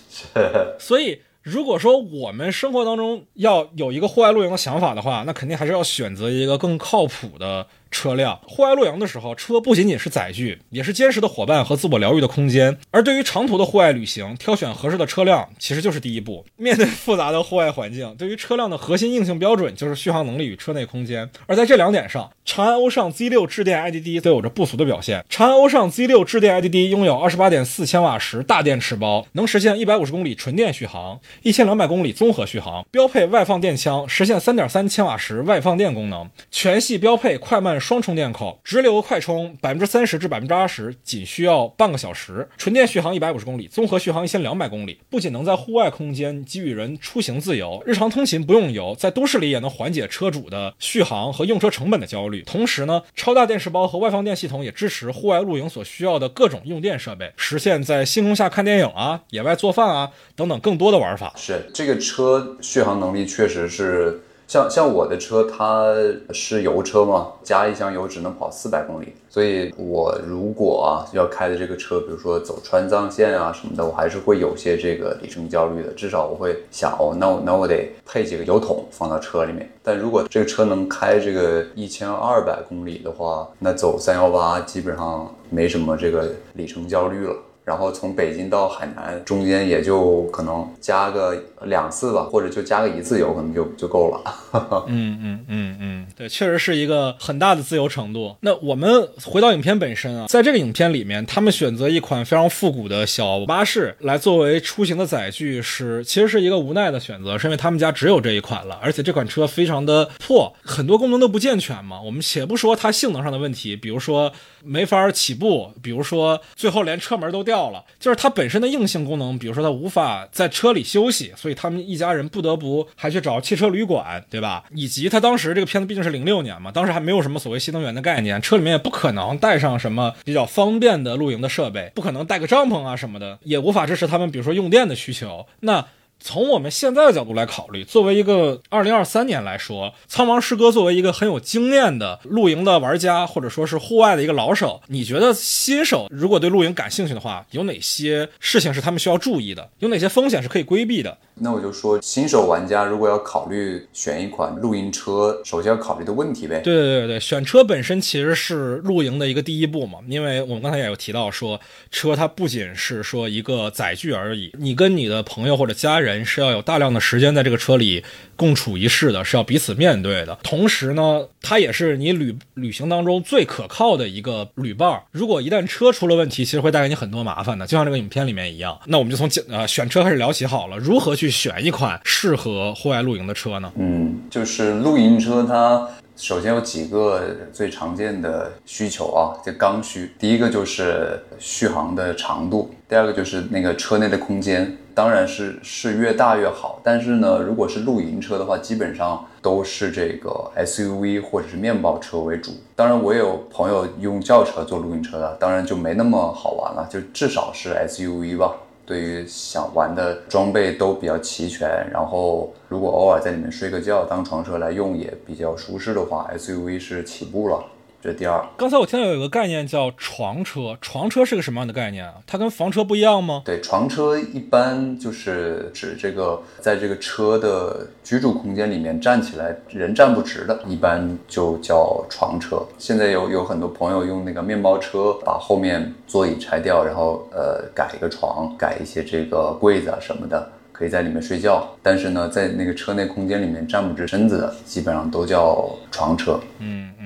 [0.78, 7.66] 所以，如果说我们生活当中要有一个户外露营的想法的话，那肯定还是要选择一个更靠谱的。
[7.90, 12.78] 车辆户外露营的时候，车不仅仅是载具，也是坚实的伙伴和自我疗愈的空间。
[12.90, 16.46] 而对于长途的户外旅行，挑选合适的车辆其实就是第一步。
[16.56, 21.28] 面对复杂的户外环境，对于车辆的核心硬性标准就是续航能力与车内空间。
[21.46, 25.24] 而在这两点上，长安欧尚 Z6 智电 IDD 都有着不俗的表现。
[25.28, 37.79] 长安欧尚 Z6 智电 IDD 拥有28.4千瓦时大电池包，能实现150公里纯电续航，1200公里综合续航，标配外放电枪，实现3.3千瓦时外放电功能，全系标配快慢。
[37.80, 45.00] 双充电口，直流快充百分之三十至百分之二十，仅需要半个小时，纯电续航一百五十公里，综合续航一千两百公里。
[45.08, 52.42] 不仅能在户外空间给予人出行自由，日常通勤不用油，在都市里也能缓解车主的续航和用车成本的焦虑。
[52.42, 61.32] 同时呢，超大电池包和外放电系统也支持户外露营所需要的各种用电设备，实现在星空下看电影啊、野外做饭啊等等更多的玩法。
[61.36, 64.20] 是这个车续航能力确实是。
[64.50, 65.94] 像像我的车，它
[66.32, 75.92] 是油车嘛，加一箱油只能跑四百公里，所以我如果啊要开的这个车，比如说走川藏线啊什么的，我还是会有些这个里程焦虑的。
[75.92, 79.70] 至少我会想，哦，那我那我得配几个油桶放到车里面。
[79.84, 87.36] 但如果这个车能开这个一千二百公里的话，那走三幺八基本上没什么这个里程焦虑了。
[87.70, 94.20] 然后从北京到海南，中间也就可能加个两次吧，或者就加个一次油，可能就就够了。
[94.88, 98.34] 嗯嗯嗯嗯，对，确实是一个很大的自由程度。
[98.40, 112.02] 那我们回到影片本身啊，在这个影片里面，他们选择一款非常复古的小巴士来作为出行的载具，是其实是一个无奈的选择，是因为他们家只有这一款了，而且这款车非常的破，很多功能都不健全嘛。
[112.02, 114.32] 我们且不说它性能上的问题，比如说
[114.64, 117.70] 没法起步，比如说最后连车门都掉。
[117.70, 124.64] 了，就是它本身的硬性功能，比如说它无法在车里休息，所以他们一家人不得不还去找汽车旅馆，对吧？
[124.74, 135.46] 以及他当时这个片子毕竟是零六年嘛，当时还没有什么所谓新能源的概念，车里面也不可能带上什么比较方便的露营的设备，不可能带个帐篷啊什么的，也无法支持他们，比如说用电的需求。
[135.60, 135.86] 那
[136.20, 149.70] 从我们现在的角度来考虑，作为一个二零二三年来说，苍茫诗歌作为一个很有经验的露营的玩家，或者说是户外的一个老手，你觉得新手如果对露营感兴趣的话，有哪些事情是他们需要注意的？
[149.78, 151.16] 有哪些风险是可以规避的？
[151.40, 156.60] 那我就说，新手玩家如果要考虑选一款露营车，首先要考虑的问题呗。
[156.60, 166.20] 对对对对，选车本身其实是露营的一个第一步嘛，因为我们刚才也有提到说，车它不仅是说一个载具而已，你跟你的朋友或者家人。
[166.22, 168.04] 是要有大量的时间在这个车里
[168.36, 170.38] 共处一室的，是要彼此面对的。
[170.42, 175.02] 同时呢，它也是你旅旅行当中最可靠的一个旅伴。
[175.12, 178.78] 如果一旦车出了问题，其实会带给你很多麻烦的，就像这个影片里面一样。
[178.86, 180.76] 那我们就从呃选车开始聊起好了。
[180.78, 183.72] 如何去选一款适合户外露营的车呢？
[183.76, 185.86] 嗯，就是露营车它。
[186.16, 190.12] 首先有几个最常见的需求啊，就刚需。
[190.18, 196.78] 第一个就是续航的长度，第二个就是那个车内的空间，当然是是越大越好。
[196.84, 202.52] 但是呢，如果是露营车的话，基本上都是这个 SUV 或者是面包车为主。
[202.76, 208.52] 当然，我也有朋友用轿车做露营车的，当然就没那么好玩了，就至少是 SUV 吧。
[208.90, 217.64] 对于想玩的装备都比较齐全，然后如果偶尔在里面睡个觉当床车来用也比较舒适的话，SUV 是起步了。
[218.02, 222.14] 这第二，刚才我听到有一个概念叫床车，床车是个什么样的概念啊？
[222.26, 223.42] 它跟房车不一样吗？
[223.44, 232.62] 对，床车一般就是指这个在这个车的居住空间里面站起来人站不直的，一般就叫床车。
[232.78, 241.68] 现在有有很多朋友用那个面包车把后面座椅拆掉，然后呃改一个床，改一些这个柜子啊什么的，可以在里面睡觉。
[241.82, 246.40] 但是呢，在那个车内空间里面站不直身子的，基本上都叫床车。
[246.60, 246.99] 嗯嗯。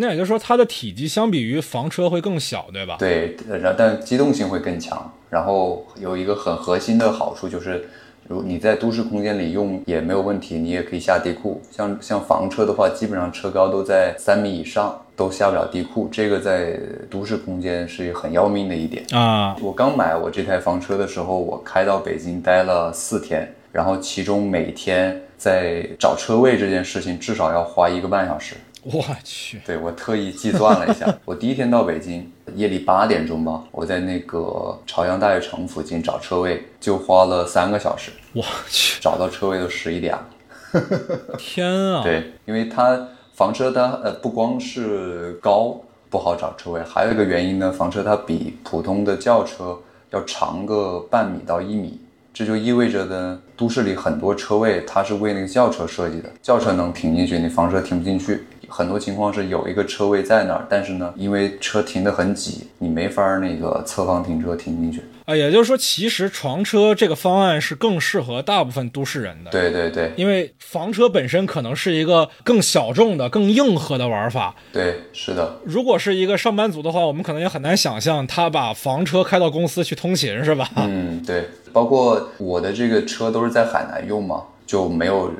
[0.00, 2.96] 那也就是说，它的体积相比于房车会更小，对吧？
[2.98, 5.12] 对，然但机动性会更强。
[5.28, 7.86] 然后有一个很核心的好处就是，
[8.26, 11.60] 如你在都市空间里用也没有问题，你也可以下地库。
[11.70, 16.08] 像像房车的话，基本上车高都在三米以上，都下不了地库。
[16.10, 19.04] 这个在都市空间是很要命的一点。
[19.12, 28.56] 啊，我刚买我这台房车的时候，我开到北京待了四天，然后其中每天在找车位这件事情至少要花一个半小时。
[28.84, 40.26] 我去，对我特意计算了一下， 我第一天到北京，夜里八点钟吧，我在那个朝阳大悦城附近找车位，就花了三个小时，我去，找到车位都十一点了。
[41.36, 42.02] 天啊！
[42.02, 45.78] 对，因为它房车它呃不光是高
[46.08, 49.78] 不好找车位，还有一个原因呢，房车它比普通的轿车
[50.10, 52.00] 要长个半米到一米，
[52.32, 58.46] 这就意味着呢，都市里很多车位它是为那个轿车设计的，轿车能停进去，你房车停不进去。
[58.70, 65.02] 很多情况是有一个车位在那儿，但是呢，因为车停得很挤，你没法儿那个侧方停车停进去。
[65.26, 74.54] 啊，也就是说，其实床车这个方案是更适合大部分都市人的。，对对对因为房车本身可能是一个更小众的、更硬核的玩法。
[74.72, 80.68] 对，是的，如果是一个上班族的话，我们可能也很难想象他把房车开到公司去通勤，是吧？
[80.76, 85.32] 嗯，对，包括我的这个车都是在海南用嘛，就没有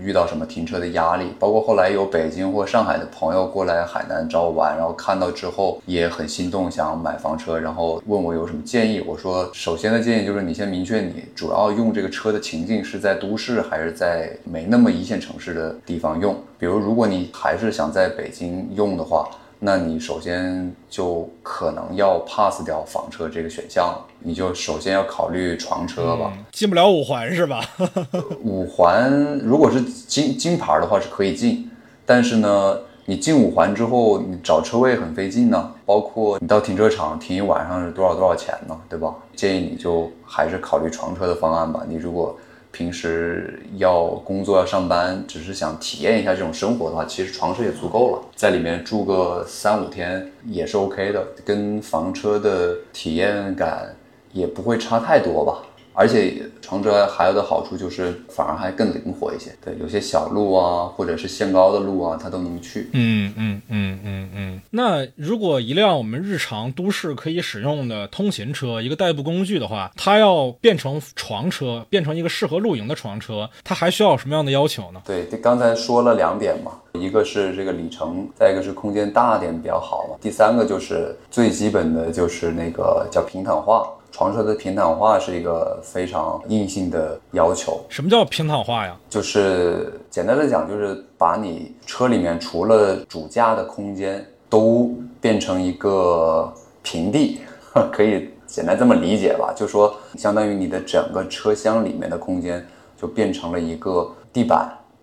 [0.00, 1.26] 遇到什么停车的压力。
[1.38, 9.04] 包括后来有北京或上海的朋友过来海南找我玩，然后看到之后也很心动，想买房车，然后问我有什么建议。
[9.06, 16.34] 我说，首先的建议就是你先明确你主要用这个车的情境是在都市还是在没那么一线城市的地方用。
[16.58, 19.28] 比如，如果你还是想在北京用的话，
[19.60, 26.32] 那你首先就可能要 pass 掉房车这个选项了，你就首先要考虑床车吧。
[26.52, 27.60] 进不了五环是吧？
[28.44, 29.10] 五环
[29.42, 31.68] 如果是金金牌的话是可以进，
[32.06, 39.12] 但是呢，你进五环之后，你找车位很费劲呢，包括你到停车场停一晚上是多少多少钱呢，对吧？
[39.34, 41.82] 建议你就还是考虑床车的方案吧。
[41.88, 42.36] 你如果
[42.78, 53.96] 平时要工作要上班，只是想体验一下这种生活的话，其实床车也足够了，在里面住个三五天也是 OK 的，跟房车的体验感
[54.32, 55.64] 也不会差太多吧。
[56.00, 62.88] 而且床车还有的好处就是反而还更灵活一些，对，有些小路啊，或者是限高的路啊，它都能去。
[62.92, 64.60] 嗯嗯嗯嗯嗯。
[64.70, 75.02] 那如果一辆我们日常都市可以使用的通勤车，一个代步工具的话，它要变成床车，变成一个适合露营的床车，它还需要什么样的要求呢？
[75.04, 83.84] 对，刚才说了两点嘛，一个是这个里程，再一个是空间大点比较好嘛，第三个就是最基本的就是那个叫平坦化。
[84.18, 88.96] 床车的平躺化是一个非常硬性的要求，什么叫平躺化呀？
[89.08, 96.52] 就是简单的讲，就是把你车里面除了主驾的空间都变成一个
[96.82, 97.42] 平地，
[97.94, 99.54] 可以简单这么理解吧？
[99.54, 102.66] 就说相当于你的整个车厢里面的空间
[103.00, 104.62] 就变成了一个地板，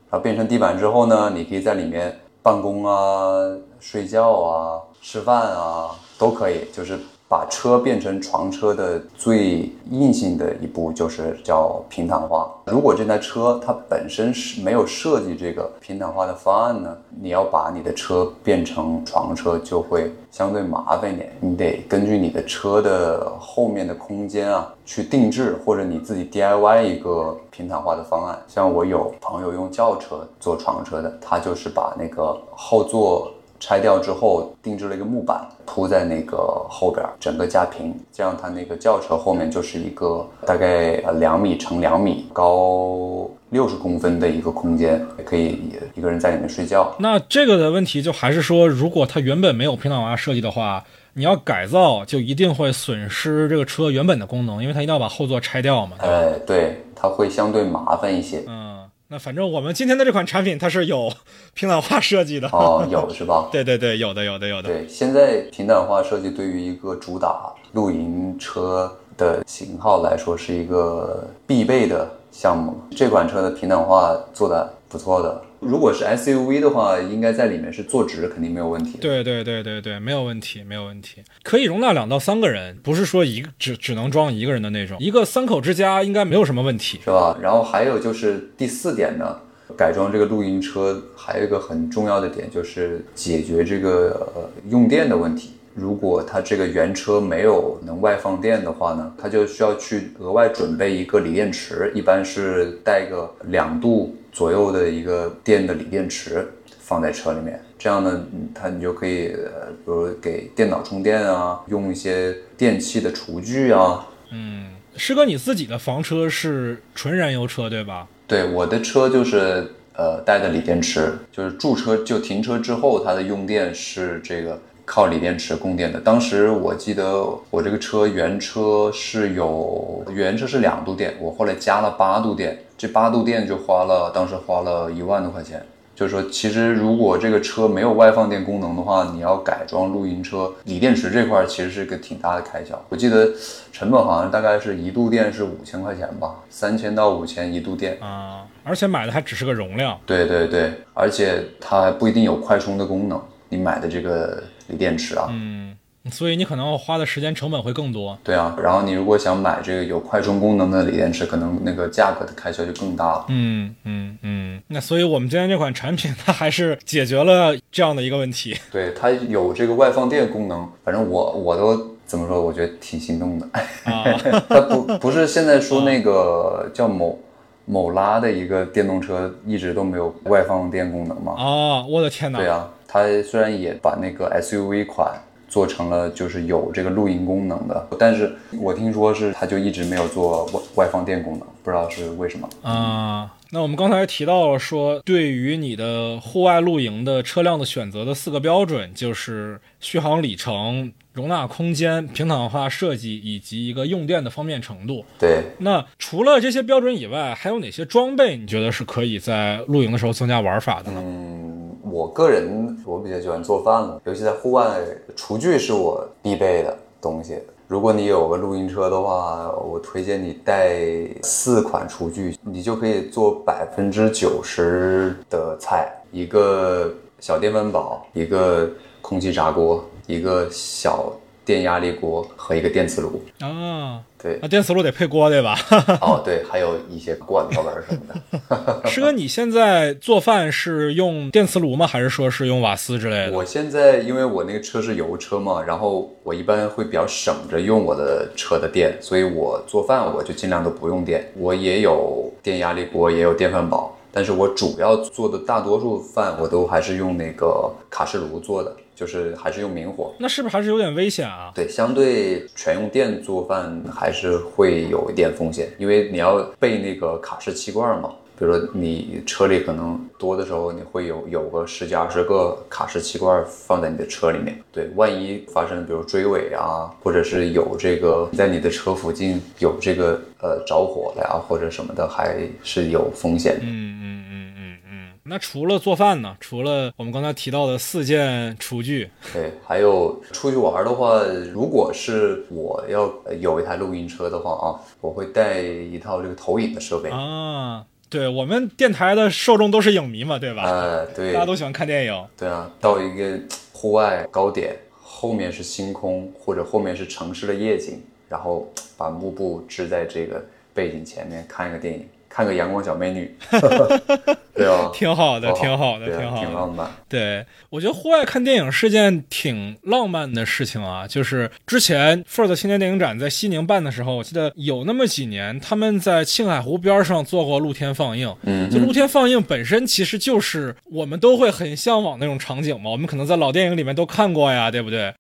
[0.10, 3.32] 然后变成地板之后呢，你可以在里面办公啊、
[3.80, 7.00] 睡觉啊、吃饭啊都可以，就是。
[7.36, 12.50] 把车变成床车的最硬性的一步就是叫平躺化。
[12.68, 21.30] 如果这台车它本身是没有设计这个平躺化的方案呢，你要把你的车变成床车就会相对麻烦一点。
[21.42, 28.40] 你得根据你的车的后面的空间啊去定制，或者你自己 DIY 一个平躺化的方案。
[28.48, 33.30] 像我有朋友用轿车做床车的，他就是把那个后座。
[33.68, 36.38] 拆掉之后，定制了一个木板铺在那个
[36.70, 45.60] 后边，整个加平，这样它那个轿车后面就是一个大概呃两米乘两米高六十公分的一个空间，可以
[45.96, 46.94] 一个人在里面睡觉。
[47.00, 55.98] 那这个的问题就还是说，如果它原本没有平躺化设计的话，你要改造就一定会损失这个车原本的功能，因为它一定要把后座拆掉嘛。
[56.02, 58.44] 哎，对，它会相对麻烦一些。
[58.46, 58.75] 嗯。
[59.08, 61.14] 那反正我们今天的这款产品它是有
[61.54, 63.50] 平板化设计的哦，有是吧？
[63.54, 64.70] 对对对，有的有的有的。
[64.70, 72.82] 对，现在平板化设计对于一个主打露营车的型号来说是一个必备的项目。
[72.96, 75.40] 这款车的平板化做的不错的。
[75.60, 78.98] 如果是 SUV 的话，应该在里面是坐直，肯定没有问题。
[79.00, 87.38] 对对对对对，没有问题，没有问题，可以容纳两到三个人，不是说一个只只能装一个人的那种，一个三口之家应该没有什么问题，是吧？
[87.42, 89.38] 然后还有就是第四点呢，
[89.78, 95.52] 改装这个露营车还有一个很重要的点，就是解决这个呃用电的问题。
[95.74, 106.46] 如果它这个原车没有能外放电的话呢，它就需要去额外准备一个锂电池，一般是带个两度左右的一个电的锂电池
[106.80, 107.58] 放在车里面。
[107.80, 108.22] 这样呢，
[108.54, 118.08] 它你就可以，呃，比如给电脑充电啊，用一些电器的厨具啊，嗯，师哥，你自己的房车是纯燃油车对吧？
[118.28, 126.00] 对，我的车就是呃带的锂电池，就是驻车就停车之后，它的用电是这个靠锂电池供电的。
[126.00, 135.66] 当时我记得我这个车原车是有原车是两度电，我后来加了八度电，这八度电就花了当时花了一万多块钱。
[135.96, 142.78] 就是说，其实如果这个车没有外放电功能的话，你要改装露营车，锂电池这块其实是个挺大的开销。
[142.90, 143.30] 我记得
[143.72, 147.98] 成本好像大概是一度电是五千块钱吧，三千到五千一度电。
[148.02, 149.98] 啊，而且买的还只是个容量。
[150.06, 153.18] 对对对，而且它还不一定有快充的功能，
[153.48, 155.28] 你买的这个锂电池啊。
[155.32, 155.76] 嗯，
[156.12, 158.18] 所以你可能花的时间成本会更多。
[158.24, 163.26] 对啊，然后你如果想买这个有快充功能的锂电池，可能那个价格的开销就更大了。
[163.30, 168.56] 嗯嗯嗯，那所以我们今天这款产品，它还是解决了这样的一个问题。
[168.72, 173.48] 对，它有这个外放电功能，反正我我都怎么说，我觉得挺心动的。
[173.86, 174.04] 啊
[174.48, 177.20] 它不不是现在说那个叫某
[177.66, 181.34] 某拉的一个电动车一直都没有外放电功能吗？
[181.36, 182.38] 啊，我的天哪！
[182.38, 192.48] 对啊，它虽然也把那个 SUV 款做成了就是有这个露营功能的，但是我听说是它就一直没有做外外放电功能，不知道是为什么。
[192.62, 205.04] 啊，那我们刚才提到了说，对于你的户外露营的车辆的选择的四个标准，就是续航里程、容纳空间、平坦化设计以及一个用电的方便程度。
[205.20, 211.02] 对，那除了这些标准以外，还有哪些装备你觉得是可以在露营的时候增加玩法的呢？
[211.04, 211.65] 嗯，
[211.96, 214.82] 我个人我比较喜欢做饭了，尤其在户外，
[215.16, 217.40] 厨具是我必备的东西。
[217.70, 220.78] 如果你有个露营车的话，我推荐你带
[221.24, 225.90] 四款厨具，你就可以做百分之九十的菜。
[226.12, 228.70] 一个小电饭煲，一个
[229.02, 231.14] 空气炸锅，一个小
[231.46, 233.22] 电压力锅和一个电磁炉。
[233.40, 235.56] 啊，对，那电磁炉得配锅对吧？
[236.02, 238.82] 哦对，还有一些罐头儿什么的。
[238.90, 241.86] 师哥，你现在做饭是用电磁炉吗？
[241.86, 243.32] 还是说是用瓦斯之类的？
[243.34, 251.32] 我现在因为我那个车是油车嘛，然后我一般会比较省着用我的车的电，所以我做饭我就尽量都不用电。
[251.38, 260.14] 我也有电压力锅，也有电饭煲，但是我主要做的大多数饭我都还是用那个卡式炉做的，就是还是用明火。
[260.18, 261.52] 那是不是还是有点危险啊？
[261.54, 268.10] 对，相对全用电做饭还是会有一点风险，因为你要备那个卡式气罐嘛。
[268.38, 274.62] 比如说你车里可能多的时候，你会有有个十几二十个卡式气罐放在你的车里面。
[274.72, 283.62] 对，万一发生比如追尾啊，或者是有这个在你的车附近有这个呃着火了呀，或者什么的，还是有风险的。
[283.64, 285.12] 嗯嗯嗯嗯嗯。
[285.24, 286.36] 那除了做饭呢？
[286.40, 297.10] 除了我们刚才提到的四件厨具，对，还有出去玩的话，如果是我要有一台露营车的话啊，我会带一套这个投影的设备。
[297.10, 300.64] 啊，对我们电台的受众都是影迷嘛，对吧？
[300.64, 302.28] 呃，对，大家都喜欢看电影。
[302.38, 303.40] 对啊，到一个
[303.74, 310.44] 户外高点，后面是星空，或者后面是城市的夜景，然后把幕布支在这个
[310.74, 313.34] 背景前面，看一个电影，看个阳光小美女，
[314.54, 316.46] 对啊，挺好的，挺好的，挺好的。
[316.46, 316.92] 挺浪漫。
[317.08, 321.08] 对，我觉得户外看电影是件挺浪漫的事情啊。
[321.08, 328.36] 就是之前 First 青年电影展在西宁办的时候，我记得有那么几年，他们在青海湖边上做过露天放映。
[328.42, 335.14] 嗯就露天放映本身其实就是我们都会很向往那种场景嘛，我们可能在老电影里面都看过呀，对不对？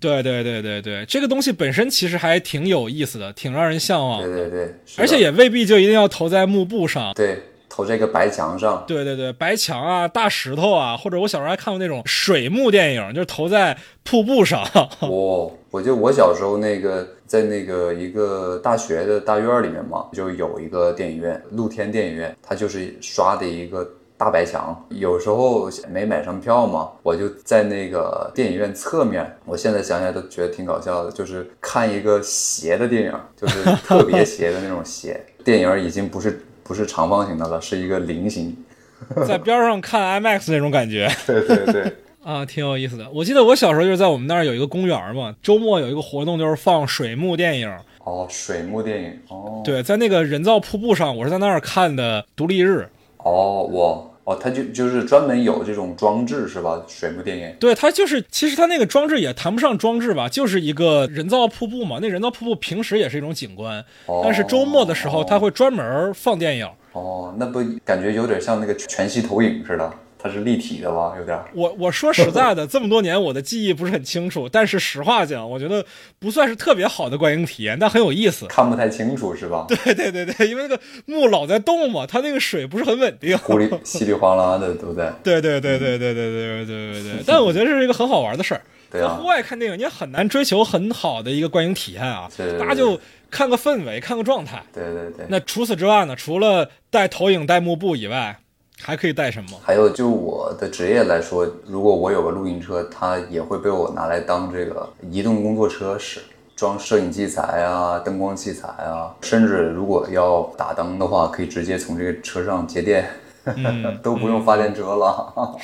[0.00, 7.12] 对对对对对，这个东西本身其实还挺有意思的，挺让人向往的，对对对，而且也未必就一定要投在幕布上。
[7.14, 14.66] 对投这个白墙上，对对对，白墙啊、大石头啊，或者我小时候还看过那种水幕电影，就是投在瀑布上。
[15.00, 23.88] 我我记得我小时候那个在那个一个大学的大院里面嘛，就有一个电影院，露天电影院，它就是刷的一个
[24.18, 24.84] 大白墙。
[24.90, 35.24] 有时候没买上票嘛，我就在那个电影院侧面，我现在想起来都觉得挺搞笑的，就是看一个斜的电影，就是特别 斜的那种斜。
[35.44, 38.54] 电影已经不是不是长方形的了，是一个菱形。
[39.26, 41.92] 在边上看 IMAX 那种感觉对对 对，
[42.24, 43.08] 啊，挺有意思的。
[43.10, 47.72] 我记得我小时候就是在我们那儿有一个公园嘛，周末有一个活动就是放水幕电影。
[48.02, 52.80] 哦，水幕电影，哦，对，在那个人造瀑布上，我是在那儿看的《独立日》。
[53.18, 56.82] 哦，我哦，它就就是专门有这种装置是吧？
[56.86, 57.54] 水幕电影。
[57.58, 61.98] 对，它就是，其实它那个装置也谈不上装置吧，就是一个人造瀑布嘛。
[62.02, 66.68] 那人造瀑布平时也是一种景观，哦但是周末的时候它会专门放电影。
[66.92, 69.92] 哦，那不感觉有点像那个全息投影似的？
[70.18, 71.14] 它是立体的吧？
[71.18, 71.38] 有点。
[71.54, 75.84] 我我说实在的， 这么多年我的记忆不是很清楚，但是实话讲，我觉得
[76.18, 78.46] 不算是特别好的观影体验，但很有意思。
[78.48, 79.66] 看不太清楚是吧？
[79.70, 83.36] 对对对对，因为那个木老在动嘛，它那个水不是很稳定。
[83.38, 85.12] 糊里 稀里哗啦的都在。
[85.22, 87.22] 对对对对对对对对对对。
[87.26, 88.60] 但我觉得这是一个很好玩的事儿。
[88.90, 89.26] 对啊在户。
[89.26, 92.28] 外看电影，你也很难追求很好的一个观影体验啊。
[92.36, 92.98] 对对对大家就
[93.30, 94.62] 看个氛围，看个状态。
[94.72, 95.26] 对对对。
[95.28, 96.16] 那除此之外呢？
[96.16, 98.38] 除了带投影、带幕布以外，
[98.82, 99.50] 还可以带什么？
[99.62, 106.20] 还有就我的职业来说，如果我有个露营车，它也会被我拿来当这个移动工作车使，
[106.56, 113.08] 装摄影器材啊、灯光器材啊，甚至如果要打灯的话，可以直接从这个车上接电。
[113.56, 115.32] 嗯 都不用发电折了，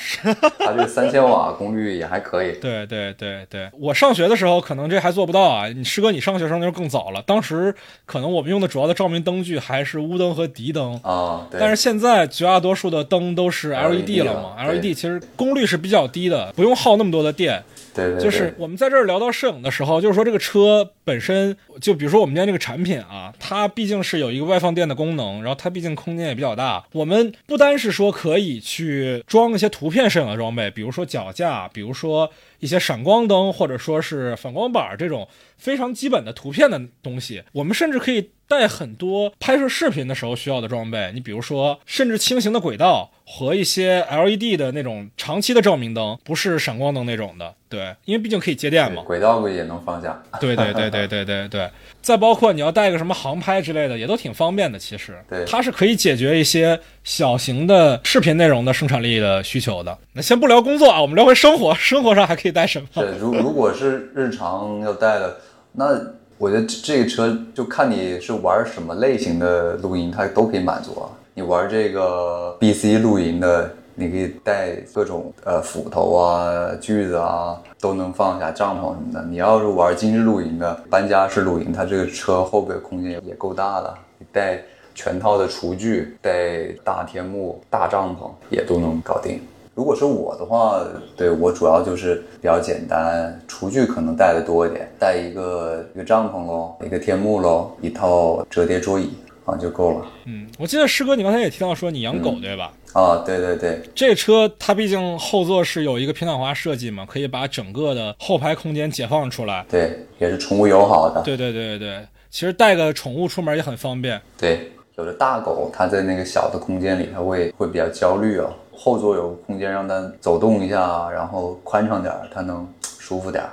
[0.58, 2.52] 它这个三千瓦功率也还可以。
[2.60, 5.68] 对对对对，我上学的时候可能这还做不到啊。
[5.68, 7.74] 你师哥，你上学生那时候更早了，当时
[8.06, 10.98] 可能我们用的主要的照明灯具还是钨灯和迪灯。
[11.02, 17.62] 啊，对，但是现在绝大多数的灯都是 LED 了嘛 LED 其实功率是比较低的，不用耗那么多的电。
[17.94, 26.84] 对对对，就是我们在这儿聊到摄影的时候，就是说这个车本身，就比如说我们今天这个产品啊，它毕竟是有一个外放电的功能，然后它毕竟空间也比较大。
[26.90, 41.10] 我们不单是说可以去装一些图片摄影的装备，比如说脚架，比如说一些闪光灯，或者说是反光板这种非常基本的图片的东西，我们甚至可以带很多拍摄视频的时候需要的装备。
[41.14, 47.54] 你比如说，甚至轻型的轨道和一些 LED 的那种长期的照明灯，不是闪光灯那种的。
[47.68, 49.02] 对，因为毕竟可以接电嘛。
[49.02, 50.22] 轨道也能放下。
[50.40, 51.68] 对对对对对对对，
[52.00, 54.78] 再包括你要带个什么航拍之类的，也都挺方便的。
[54.78, 59.98] 其实，对它是可以解决一些小型的视频内容的生产力的需求的。
[60.12, 62.86] 那先不聊工作啊，我们聊回生活，生活上还可以带什么？
[62.94, 65.38] 对，如如果是日常要带的，
[65.72, 65.98] 那
[66.36, 71.08] 我觉得这这个车就看你是玩什么类型的露营，它都可以满足啊。
[71.32, 79.24] 你玩这个 BC 露营的，你可以带各种呃斧头啊、锯子啊，都能放下帐篷什么的。
[79.30, 83.94] 你要是玩精致露营的，搬家式露营，它这个车后备空间也也够大的，
[84.32, 84.60] 带
[84.94, 89.40] 全套的厨具，带大天幕、大帐篷也都能搞定。
[89.74, 90.80] 如果是我的话，
[91.16, 99.10] 对我主要就是比较简单，厨具可能带的多一点，带一个一个帐篷喽，一个天幕喽，一套折叠桌椅
[99.44, 100.06] 啊就够了。
[100.26, 102.72] 嗯，我记得师哥你刚才也提到说你养狗、对吧？
[102.92, 109.66] 啊，对对对，这车它毕竟后座是有一个平躺滑设计嘛，可以把整个的后排空间解放出来。
[109.68, 111.20] 对，也是宠物友好的。
[111.22, 114.22] 对对对对对，其实带个宠物出门也很方便。
[114.38, 118.48] 对，有的大狗它在那个小的空间里，它会会比较焦虑啊。
[118.76, 122.66] 后座有空间让它走动一下，然后宽敞点儿，它能
[122.98, 123.50] 舒服点儿。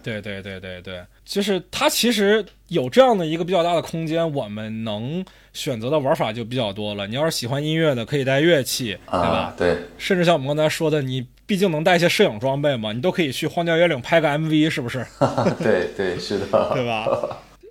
[0.00, 7.04] 对对对对对，就是它其实有这样的一个比较大的空间，我们能选择的玩法就比较多了。
[7.08, 15.04] 你要是喜欢音乐的，可以带乐器，对吧啊？，对，甚至像我们刚才说的，你毕竟能带一些摄影装备嘛，你都可以去荒郊野岭拍个 MV，是不是？
[15.60, 16.46] 对对是的。
[16.72, 17.08] 对吧？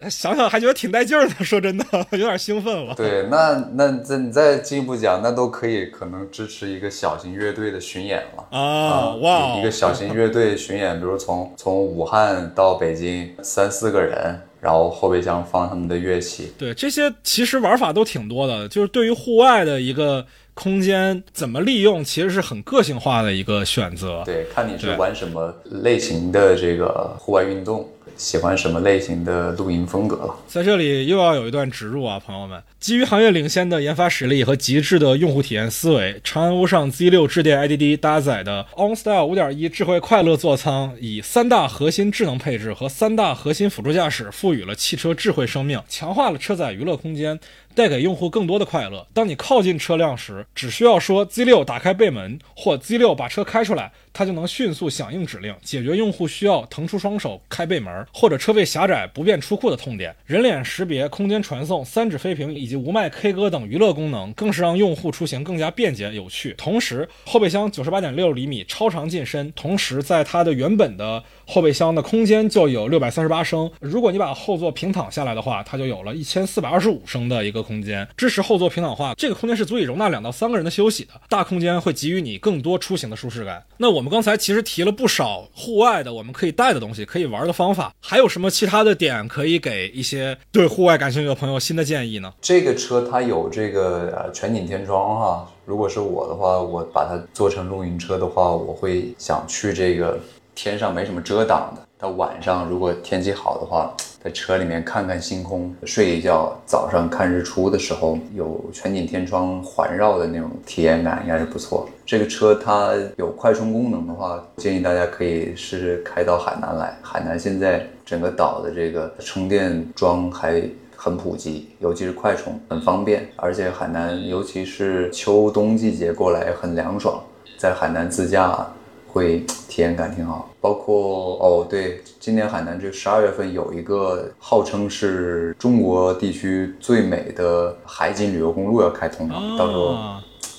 [0.08, 2.94] 想想还觉得挺带劲儿的， 说真的， 有点兴奋了。
[2.96, 8.58] 对，那那这你再进一步讲，那都可以可能支持一个小型乐队的巡演了。
[8.58, 16.54] 啊，哇哦，一个小型乐队巡演，比如从从武汉到北京，三四个人，然后后备箱放他们的乐器。
[16.58, 24.24] 对这些其实玩法都挺多的，就是对于户外的一个空间怎么利用，其实是很个性化的一个选择。
[24.26, 27.88] 对，看你是玩什么类型的这个户外运动，
[28.20, 30.36] 喜欢什么类型的露营风格了。
[30.46, 32.62] 在这里又要有一段植入啊，朋友们！
[32.78, 47.40] 基于行业领先的研发实力和极致的用户体验思维，长安欧尚 Z 六致电 IDD 搭载的 OnStyle 五点一智慧快乐座舱，以三大核心智能配置和三大核心辅助驾驶，赋予了汽车智慧生命，强化了车载娱乐空间，
[47.80, 49.08] 带给用户更多的快乐。
[49.14, 60.14] 当你靠近车辆时，只需要说 Z6 打开背门或 Z6 把车开出来，它就能迅速响应指令，解决用户需要腾出双手开背门或者车位狭窄不便出库的痛点。
[60.26, 66.54] 人脸识别、空间传送、三指飞屏以及无麦 K 歌等娱乐功能，更是让用户出行更加便捷有趣。
[66.58, 73.70] 同时，后备箱九十八点六厘米超长进深，同时在它的原本的后备箱的空间就有六百三十八升。
[73.80, 79.16] 如果你把后座平躺下来的话，它就有了一千四百二十五升的一个空间，支持后座平躺化。
[79.16, 83.64] 这个空间是足以容纳两到三个人的休息的，大空间会给予你更多出行的舒适感。
[83.78, 92.32] 那我们刚才其实提了不少户外的我们可以带的东西，可以玩的方法，还有什么其他的点可以给一些对户外感兴趣的朋友新的建议呢？
[92.40, 100.20] 这个车它有这个呃全景天窗哈，如果是我的话，我把它做成露营车的话，我会想去这个
[100.62, 111.88] 天上没什么遮挡的，到晚上如果天气好的话，在车里面看看星空，睡一觉，早上看日出的时候有全景天窗环绕的那种体验感，应该是不错。
[112.06, 116.94] 这个车它有快充功能的话，建议大家可以试试开到海南来。
[117.02, 120.62] 海南现在整个岛的这个充电桩还
[120.94, 127.18] 很普及，尤其是快充很方便，而且海南尤其是秋冬季节过来很凉爽，
[127.58, 128.68] 在海南自驾。
[129.12, 139.96] 会体验感挺好，包括哦，对，今年海南这十二月份有一个号称是中国地区最美的海景旅游公路要开通了，到时候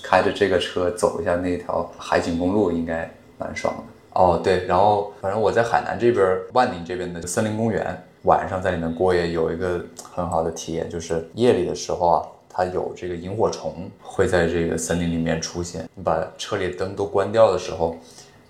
[0.02, 3.82] 开着这个车走一下那条海景公路，应该蛮爽的。
[4.20, 9.80] 哦，对，然后反正我在海南这边万宁这边的森林公园，晚上在里面过夜有一个
[10.12, 17.96] 很好的体验，就是夜里的时候啊，它有这个萤火虫会在这个森林里面出现，你把车里灯都关掉的时候。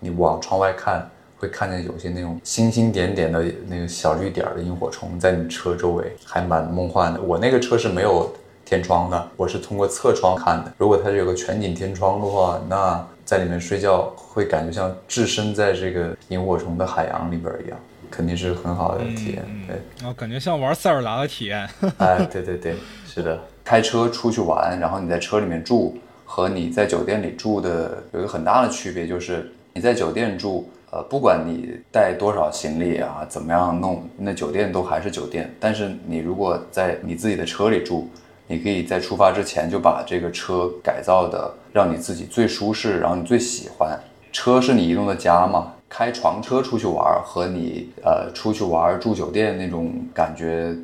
[0.00, 7.20] 你往窗外看，会看见有些那种星星点点的那个小绿点的萤火虫在你车周围，还蛮梦幻的。
[7.20, 8.34] 我那个车是没有
[8.64, 10.72] 天窗的，我是通过侧窗看的。
[10.78, 17.78] 如果它有个全景天窗的话，那在里面睡觉会感觉像置身在这个萤火虫的海洋里边一样，
[18.10, 19.44] 肯定是很好的体验。
[19.66, 21.68] 对，啊，感觉像玩塞尔达的体验。
[21.98, 22.74] 哎，对对对，
[23.06, 29.52] 是的，开车出去玩，然后你在车里面住，和你在酒店里住的有一个很大的区别就是。
[29.80, 35.50] 你在酒店住，呃，不管你带多少行李啊，怎么样弄，那酒店都还是酒店。
[35.58, 38.06] 但是你如果在你自己的车里住，
[38.46, 43.98] 你可以在出发之前就把这个车改造的让你自己最舒适，然后你最喜欢。
[44.30, 50.76] 车是你移动的家嘛，开床车出去玩和你呃出去玩住酒店那种感觉，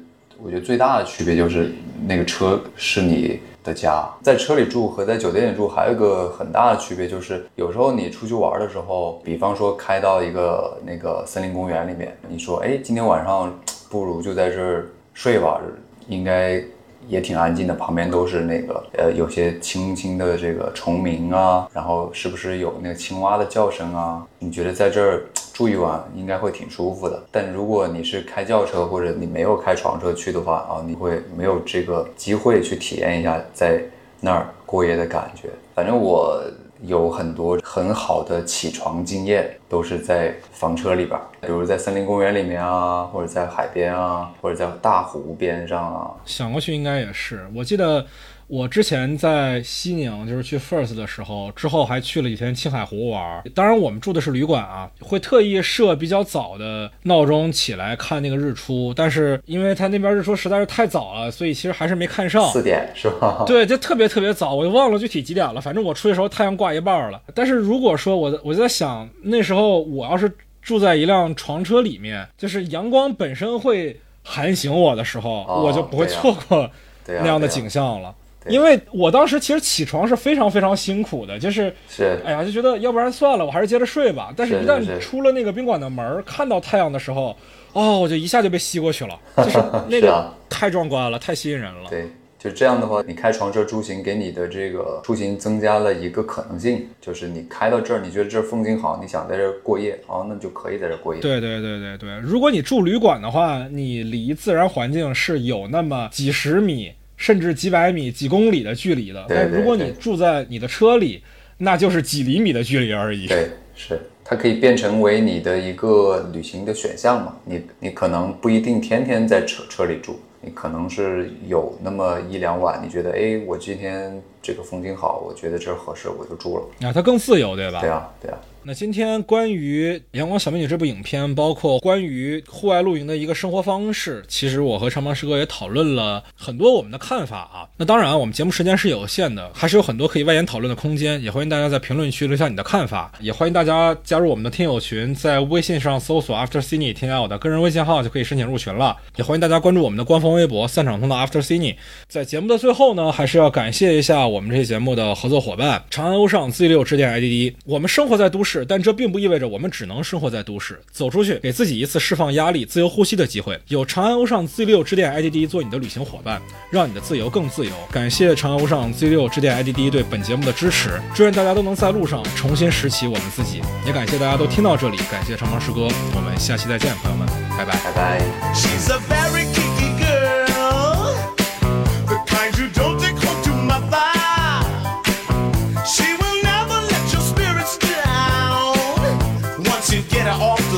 [0.42, 1.72] 我觉得最大的区别就是
[2.06, 3.40] 那个车是你。
[3.66, 13.52] 的家在车里住和在酒店里住还有一个很大的区别，就是有时候你出去玩的时候，比方说开到一个那个森林公园里面，你说，哎，今天晚上
[13.90, 15.60] 不如就在这儿睡吧，
[16.06, 16.62] 应该
[17.08, 24.24] 也挺安静的，旁边都是那个呃有些轻轻的这个虫鸣啊，然后是不是有那个青蛙的叫声啊？
[24.38, 25.24] 你觉得在这儿？
[25.56, 33.80] 住一晚应该会挺舒服的，但如果你是开轿车或者你没有开床车去的话啊，你会没有这个机会去体验一下在
[34.20, 35.48] 那儿过夜的感觉。
[35.74, 36.44] 反正我
[36.82, 46.10] 有很多很好的起床经验，都是在房车里边，比如在森林公园里面啊，或者在海边啊，或者在大湖边上啊。
[46.26, 48.04] 想过去应该也是，我记得。
[48.48, 53.42] 我之前在西宁，就是去 First 的时候，之后还去了几天青海湖玩。
[53.54, 58.94] 当然，我们住的是旅馆啊，会特意设比较早的闹钟起来看那个日出。
[58.94, 62.48] 但是，因为他那边日出实在是太早了，所以其实还是没看上。
[62.52, 63.42] 四点是吧？
[63.46, 65.60] 对，就特别特别早，我就忘了具体几点了。
[65.60, 67.20] 反正我出去时候太阳挂一半了。
[67.34, 70.30] 但是如果说我我就在想，那时候我要是
[70.62, 76.70] 住在一辆床车里面，就是阳光本身会喊醒我的时候，我就不会错过
[77.06, 78.14] 那样的景象了。
[78.48, 84.32] 因为我当时其实起床是非常非常辛苦的，就是是，哎呀，就觉得要不然算了，我还是接着睡吧。
[84.36, 87.36] 但是，一旦出了那个宾馆的门，看到太阳的时候，
[87.72, 91.90] 哦，我就一下就被吸过去了， 就是那个太壮观了，太吸引人了。
[91.90, 101.20] 对，就这样的话，你开床车出行，给你的这个出行增加了一个可能性，就是你开到这儿，你觉得这儿风景好，你想在这儿过夜，哦，那就可以在这儿过夜。
[101.20, 106.92] 对对对对对，如果你住旅馆的话，你离自然环境是有那么几十米。
[107.16, 111.22] 甚至几百米、几公里的距离的，但如果你住在你的车里，
[111.58, 113.26] 那就是几厘米的距离而已。
[113.26, 117.36] 对，是它可以变成为你的一个旅行的选项嘛？
[117.44, 126.88] 你你可能不一定天天在车车里住，你可能是有那么一两晚，你觉得哎，我今天这个风景好，我觉得这儿合适，我就住了。
[126.88, 127.80] 啊，它更自由，对吧？
[127.80, 128.38] 对啊，对啊。
[128.68, 137.62] 那今天关于《阳光小美女》这部影片，包括关于户外露营的一个生活方式，其实我和长毛师哥也讨论了很多我们的看法啊。
[137.76, 141.22] 那当然，我们节目时间是有限的，还是有很多可以外延讨论的空间。
[141.22, 148.96] 也欢迎大家在评论区留下你的看法，也欢迎大家加入我们的听友群，在微信上搜索 After Cine，添加我的个人微信号就可以申请入群了。
[149.14, 151.76] 也欢迎大家关注我们的官方微博“散场通道 After Cine”。
[152.08, 157.54] 在节目的最后呢，还是要感谢一下我们这期节目的合作伙伴——长安欧尚 Z 六致电 IDD。
[157.64, 163.60] 我们生活在都市，但这并不意味着我们只能生活在都市，走出去，给自己一次释放压力、自由呼吸的机会。
[163.68, 166.40] 有长安欧尚 Z 六致电 IDD 做你的旅行伙伴，
[166.70, 167.72] 让你的自由更自由。
[167.90, 173.60] 感谢长安欧尚 Z 六致电 IDD 对本节目的支持，祝愿大家都能在路上重新拾起我们自己。
[173.86, 177.26] 也感谢大家都听到这里，感谢长毛师哥，我们下期再见，朋友们，
[177.56, 179.25] 拜拜，拜拜。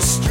[0.01, 0.28] The street.